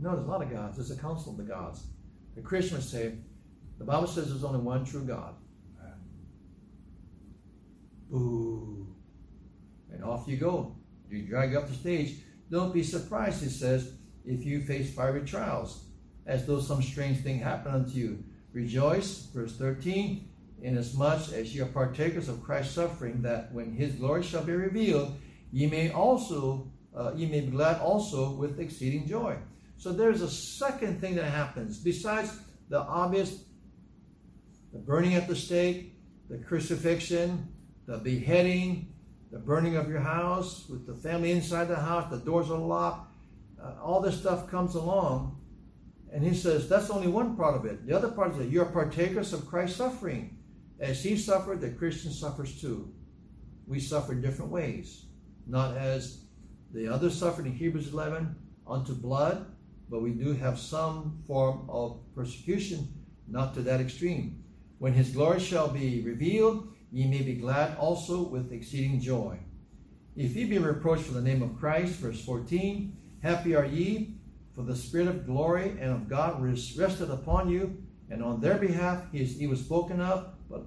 [0.00, 0.76] no, there's a lot of gods.
[0.76, 1.84] There's a council of the gods.
[2.34, 3.14] The Christian would say,
[3.78, 5.34] the Bible says there's only one true God.
[8.10, 8.86] Boo.
[9.92, 10.76] And off you go.
[11.10, 12.16] You drag up the stage.
[12.50, 13.92] Don't be surprised, it says,
[14.24, 15.84] if you face fiery trials,
[16.26, 18.24] as though some strange thing happened unto you.
[18.52, 20.28] Rejoice, verse 13,
[20.62, 25.14] inasmuch as ye are partakers of Christ's suffering, that when his glory shall be revealed,
[25.52, 29.36] ye may also uh, ye may be glad also with exceeding joy.
[29.76, 32.36] So there's a second thing that happens besides
[32.68, 33.44] the obvious,
[34.72, 35.94] the burning at the stake,
[36.28, 37.48] the crucifixion,
[37.88, 38.92] the beheading,
[39.32, 43.10] the burning of your house with the family inside the house, the doors are locked.
[43.60, 45.40] Uh, all this stuff comes along,
[46.12, 47.86] and he says that's only one part of it.
[47.86, 50.36] The other part is that you're partakers of Christ's suffering.
[50.78, 52.92] As he suffered, the Christian suffers too.
[53.66, 55.06] We suffer in different ways,
[55.46, 56.24] not as
[56.72, 58.36] the others suffered in Hebrews 11
[58.66, 59.46] unto blood,
[59.88, 62.86] but we do have some form of persecution,
[63.26, 64.44] not to that extreme.
[64.78, 69.38] When his glory shall be revealed, ye may be glad also with exceeding joy.
[70.16, 74.14] If ye be reproached for the name of Christ, verse 14, happy are ye,
[74.54, 79.04] for the Spirit of glory and of God rested upon you, and on their behalf
[79.12, 80.66] he, is, he was spoken of, but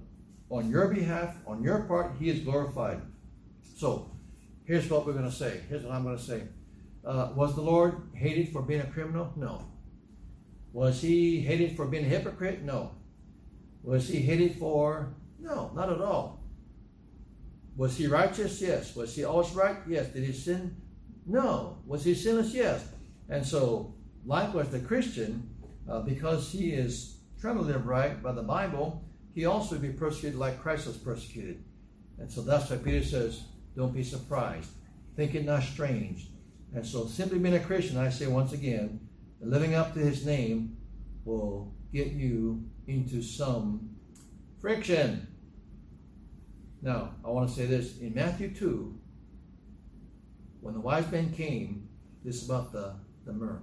[0.49, 3.01] on your behalf, on your part, he is glorified.
[3.75, 4.11] So,
[4.63, 5.61] here's what we're going to say.
[5.67, 6.43] Here's what I'm going to say.
[7.03, 9.33] Uh, was the Lord hated for being a criminal?
[9.35, 9.65] No.
[10.71, 12.61] Was he hated for being a hypocrite?
[12.61, 12.91] No.
[13.83, 15.15] Was he hated for?
[15.41, 16.43] No, not at all.
[17.75, 18.61] Was he righteous?
[18.61, 18.95] Yes.
[18.95, 19.77] Was he always right?
[19.87, 20.07] Yes.
[20.07, 20.75] Did he sin?
[21.25, 21.77] No.
[21.85, 22.53] Was he sinless?
[22.53, 22.85] Yes.
[23.29, 25.49] And so, likewise, the Christian,
[25.89, 30.85] uh, because he is live right by the Bible, he also be persecuted like Christ
[30.85, 31.63] was persecuted.
[32.19, 33.43] And so that's why Peter says,
[33.75, 34.69] don't be surprised.
[35.15, 36.27] Think it not strange.
[36.75, 38.99] And so simply being a Christian, I say once again,
[39.39, 40.77] living up to his name
[41.25, 43.89] will get you into some
[44.59, 45.27] friction.
[46.81, 47.99] Now, I want to say this.
[47.99, 48.97] In Matthew 2,
[50.61, 51.87] when the wise men came,
[52.23, 52.93] this is about the,
[53.25, 53.61] the myrrh.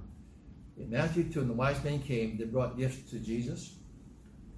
[0.77, 3.75] In Matthew 2, when the wise men came, they brought gifts to Jesus.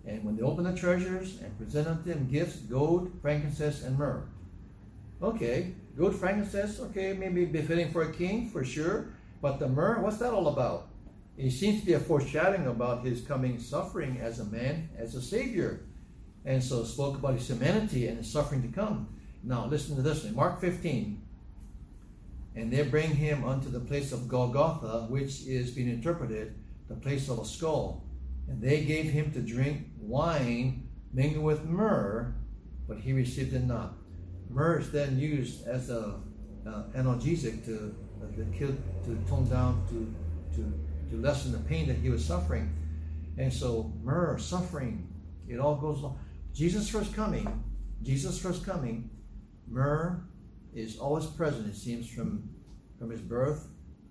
[0.07, 4.25] And when they opened the treasures and presented him gifts, gold, frankincense, and myrrh.
[5.23, 9.15] Okay, gold, frankincense, okay, maybe befitting for a king, for sure.
[9.43, 10.89] But the myrrh, what's that all about?
[11.37, 15.23] It seems to be a foreshadowing about his coming suffering as a man, as a
[15.23, 15.87] savior.
[16.45, 19.09] And so spoke about his humanity and his suffering to come.
[19.43, 20.35] Now listen to this one.
[20.35, 21.21] Mark 15.
[22.57, 26.55] And they bring him unto the place of Golgotha, which is being interpreted
[26.89, 28.05] the place of a skull.
[28.49, 32.35] And they gave him to drink wine mingled with myrrh,
[32.89, 33.95] but he received it not.
[34.49, 36.21] Myrrh is then used as a
[36.67, 38.75] uh, analgesic to, uh, to kill,
[39.05, 40.15] to tone down, to,
[40.57, 40.73] to,
[41.11, 42.75] to lessen the pain that he was suffering.
[43.39, 45.09] And so myrrh, suffering,
[45.49, 46.19] it all goes along.
[46.55, 47.65] Jesus' first coming,
[48.03, 49.11] Jesus' first coming,
[49.69, 50.23] myrrh
[50.75, 52.49] is always present, it seems, from,
[52.99, 53.69] from his birth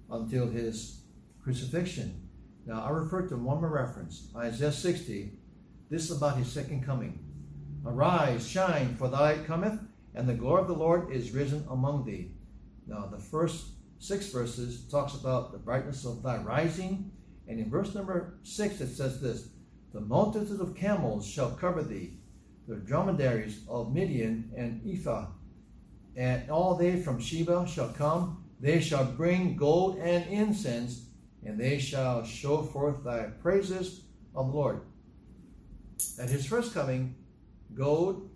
[0.10, 1.02] until his
[1.44, 2.28] crucifixion.
[2.66, 5.34] Now, I refer to one more reference, Isaiah 60.
[5.90, 7.20] This is about his second coming.
[7.86, 9.80] Arise, shine, for thy light cometh,
[10.14, 12.32] and the glory of the Lord is risen among thee.
[12.88, 13.68] Now, the first
[14.00, 17.12] six verses talks about the brightness of thy rising,
[17.48, 19.50] and in verse number six it says this:
[19.94, 22.19] The multitude of camels shall cover thee,
[22.70, 25.26] the dromedaries of Midian and Ephah,
[26.16, 28.46] and all they from Sheba shall come.
[28.60, 31.06] They shall bring gold and incense,
[31.44, 34.02] and they shall show forth thy praises
[34.36, 34.82] of the Lord.
[36.20, 37.16] At his first coming,
[37.74, 38.30] gold,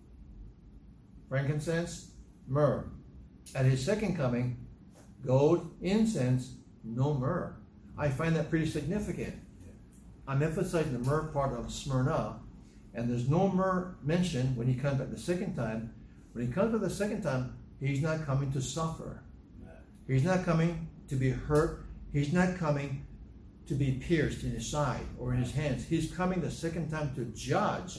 [1.28, 2.10] frankincense,
[2.48, 2.88] myrrh.
[3.54, 4.66] At his second coming,
[5.24, 7.54] gold, incense, no myrrh.
[7.96, 9.34] I find that pretty significant.
[10.26, 12.40] I'm emphasizing the myrrh part of Smyrna,
[12.94, 15.92] and there's no myrrh mentioned when he comes back the second time.
[16.32, 19.22] When he comes back the second time, he's not coming to suffer.
[20.06, 21.84] He's not coming to be hurt.
[22.12, 23.06] He's not coming
[23.66, 25.86] to be pierced in his side or in his hands.
[25.86, 27.98] He's coming the second time to judge.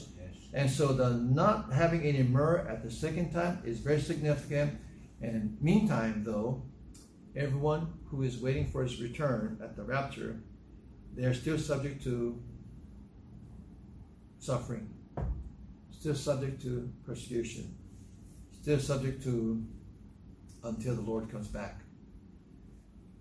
[0.54, 4.78] And so the not having any myrrh at the second time is very significant.
[5.20, 6.62] And meantime, though,
[7.34, 10.40] everyone who is waiting for his return at the rapture,
[11.14, 12.40] they're still subject to
[14.46, 14.88] suffering,
[15.90, 17.74] still subject to persecution,
[18.52, 19.60] still subject to
[20.62, 21.80] until the Lord comes back.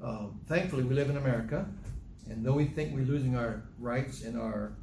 [0.03, 1.67] Um, thankfully, we live in America,
[2.29, 4.73] and though we think we're losing our rights and our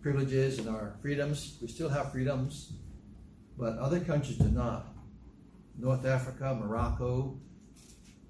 [0.00, 2.72] privileges and our freedoms, we still have freedoms,
[3.58, 4.86] but other countries do not.
[5.76, 7.36] North Africa, Morocco,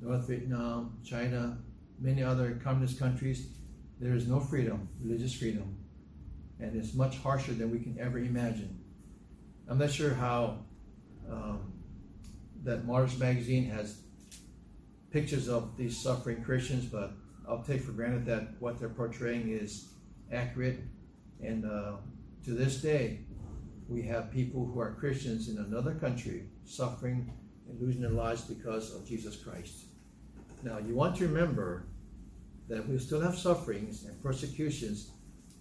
[0.01, 1.59] North Vietnam, China,
[2.01, 3.49] many other communist countries,
[4.01, 5.77] there is no freedom, religious freedom,
[6.61, 8.79] and it's much harsher than we can ever imagine.
[9.69, 10.59] I'm not sure how
[11.31, 11.73] um,
[12.63, 14.01] that Martyrs magazine has
[15.11, 17.13] pictures of these suffering Christians, but
[17.49, 19.89] I'll take for granted that what they're portraying is
[20.33, 20.81] accurate.
[21.43, 21.97] And uh,
[22.45, 23.21] to this day,
[23.89, 27.33] we have people who are Christians in another country suffering
[27.69, 29.87] and losing their lives because of Jesus Christ.
[30.63, 31.87] Now, you want to remember
[32.69, 35.11] that we still have sufferings and persecutions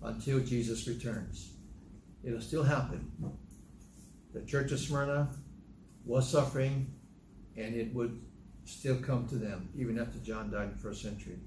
[0.06, 1.52] until Jesus returns.
[2.24, 3.12] It'll still happen.
[4.34, 5.30] The church of Smyrna
[6.06, 6.94] was suffering,
[7.56, 8.22] and it would
[8.66, 11.40] still come to them, even after John died in the first century.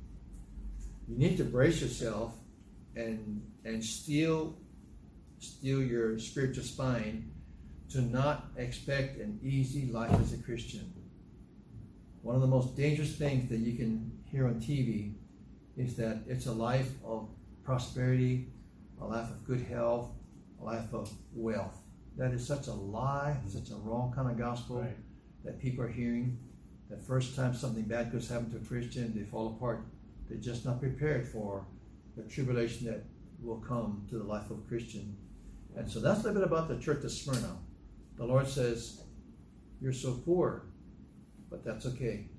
[1.09, 2.35] You need to brace yourself
[2.97, 4.57] and and steel
[5.39, 7.31] steel your spiritual spine
[7.91, 10.93] to not expect an easy life as a Christian.
[12.23, 15.15] One of the most dangerous things that you can hear on TV
[15.77, 17.29] is that it's a life of
[17.69, 18.47] prosperity,
[18.99, 20.09] a life of good health,
[20.59, 21.77] a life of wealth.
[22.17, 23.59] That is such a lie, mm-hmm.
[23.59, 24.97] such a wrong kind of gospel right.
[25.45, 26.39] that people are hearing.
[26.89, 29.85] The first time something bad goes happen to a Christian, they fall apart.
[30.31, 31.67] They're just not prepared for
[32.17, 33.05] the tribulation that
[33.43, 35.15] will come to the life of a Christian.
[35.77, 37.55] And so that's a little bit about the church of Smyrna.
[38.17, 39.03] The Lord says,
[39.79, 40.69] You're so poor,
[41.51, 42.31] but that's okay.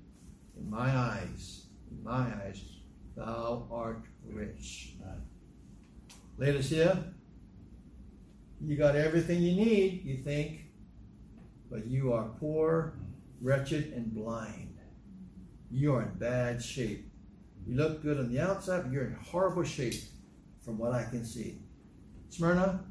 [0.58, 2.60] In my eyes, in my eyes,
[3.16, 4.89] thou art rich.
[6.42, 6.96] Here,
[8.62, 10.62] you got everything you need, you think,
[11.70, 12.94] but you are poor,
[13.42, 14.78] wretched, and blind.
[15.70, 17.10] You are in bad shape.
[17.66, 20.02] You look good on the outside, but you're in horrible shape
[20.64, 21.58] from what I can see.
[22.30, 22.84] Smyrna,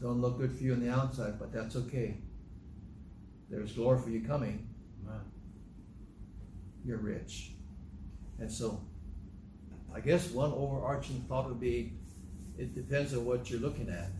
[0.00, 2.16] don't look good for you on the outside, but that's okay.
[3.48, 4.68] There's glory for you coming.
[6.84, 7.52] You're rich.
[8.40, 8.80] And so,
[9.94, 11.92] I guess one overarching thought would be
[12.58, 14.10] it depends on what you're looking at.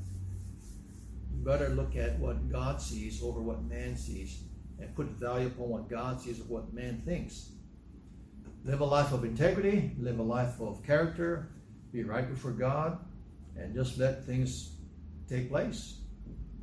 [1.32, 4.42] You better look at what God sees over what man sees
[4.78, 7.50] and put value upon what God sees of what man thinks.
[8.64, 11.48] Live a life of integrity, live a life of character,
[11.92, 12.98] be right before God,
[13.56, 14.72] and just let things
[15.28, 16.00] take place.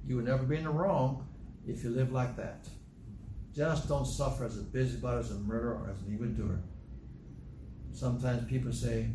[0.05, 1.27] You will never be in the wrong
[1.65, 2.67] if you live like that.
[3.55, 6.59] Just don't suffer as a busybody, as a murderer, or as an evildoer.
[7.93, 9.09] Sometimes people say,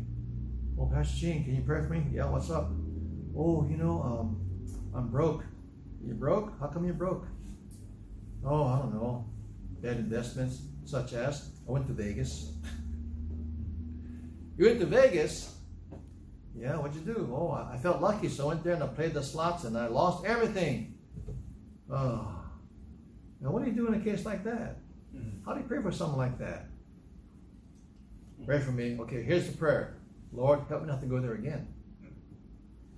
[0.79, 2.05] Oh, Pastor Gene, can you pray for me?
[2.09, 2.71] Yeah, what's up?
[3.35, 4.39] Oh, you know, um,
[4.95, 5.43] I'm broke.
[6.01, 6.57] You broke?
[6.61, 7.27] How come you're broke?
[8.45, 9.29] Oh, I don't know.
[9.81, 12.53] Bad investments, such as I went to Vegas.
[14.57, 15.53] you went to Vegas?
[16.57, 17.29] Yeah, what'd you do?
[17.33, 19.87] Oh, I felt lucky, so I went there and I played the slots and I
[19.87, 20.97] lost everything.
[21.91, 22.41] Oh.
[23.41, 24.77] Now, what do you do in a case like that?
[25.13, 25.43] Mm-hmm.
[25.45, 26.67] How do you pray for something like that?
[28.45, 28.97] Pray for me.
[29.01, 29.98] Okay, here's the prayer
[30.31, 31.67] Lord, help me not to go there again.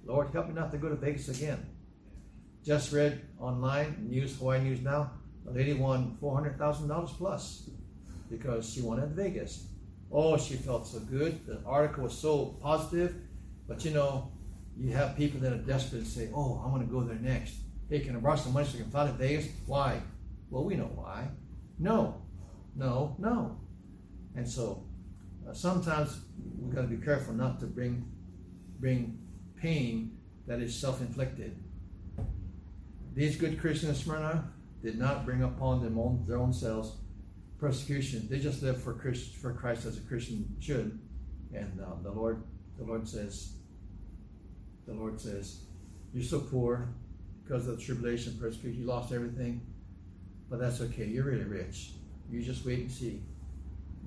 [0.05, 1.65] Lord, help me not to go to Vegas again.
[2.63, 5.11] Just read online, News, Hawaii News Now,
[5.47, 7.69] a lady won $400,000 plus
[8.29, 9.67] because she won at Vegas.
[10.11, 11.45] Oh, she felt so good.
[11.45, 13.15] The article was so positive.
[13.67, 14.31] But you know,
[14.77, 17.55] you have people that are desperate and say, oh, I'm going to go there next.
[17.89, 19.47] Hey, can I borrow some money so I can fly to Vegas?
[19.65, 20.01] Why?
[20.49, 21.29] Well, we know why.
[21.79, 22.21] No,
[22.75, 23.59] no, no.
[24.35, 24.85] And so
[25.53, 26.19] sometimes
[26.59, 28.09] we've got to be careful not to bring,
[28.79, 29.19] bring
[29.55, 30.17] pain
[30.47, 31.57] that is self inflicted.
[33.13, 36.97] These good Christians in Smyrna did not bring upon them own, their own selves
[37.59, 38.27] persecution.
[38.29, 40.99] They just lived for Christ, for Christ as a Christian should.
[41.53, 42.43] And uh, the Lord,
[42.77, 43.53] the Lord says,
[44.87, 45.61] the Lord says,
[46.13, 46.89] you're so poor
[47.43, 48.81] because of the tribulation, persecution.
[48.81, 49.61] You lost everything,
[50.49, 51.05] but that's okay.
[51.05, 51.91] You're really rich.
[52.29, 53.21] You just wait and see.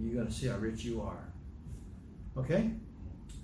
[0.01, 1.25] You're going to see how rich you are.
[2.37, 2.71] Okay?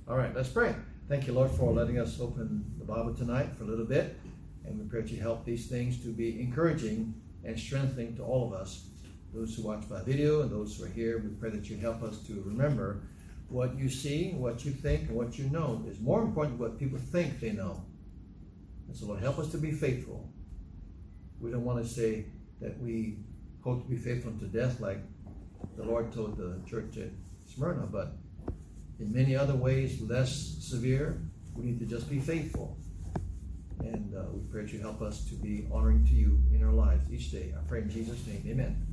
[0.09, 0.75] All right, let's pray.
[1.09, 4.19] Thank you, Lord, for letting us open the Bible tonight for a little bit.
[4.65, 8.47] And we pray that you help these things to be encouraging and strengthening to all
[8.47, 8.87] of us,
[9.33, 11.19] those who watch by video and those who are here.
[11.19, 13.03] We pray that you help us to remember
[13.49, 16.79] what you see, what you think, and what you know is more important than what
[16.79, 17.85] people think they know.
[18.89, 20.29] And so, Lord, help us to be faithful.
[21.41, 22.27] We don't want to say
[22.61, 23.19] that we
[23.63, 24.99] hope to be faithful to death like
[25.77, 27.11] the Lord told the church at
[27.55, 28.17] Smyrna, but
[28.99, 31.21] in many other ways, less severe,
[31.55, 32.77] we need to just be faithful.
[33.81, 36.73] And uh, we pray that you help us to be honoring to you in our
[36.73, 37.55] lives each day.
[37.57, 38.45] I pray in Jesus' name.
[38.47, 38.89] Amen.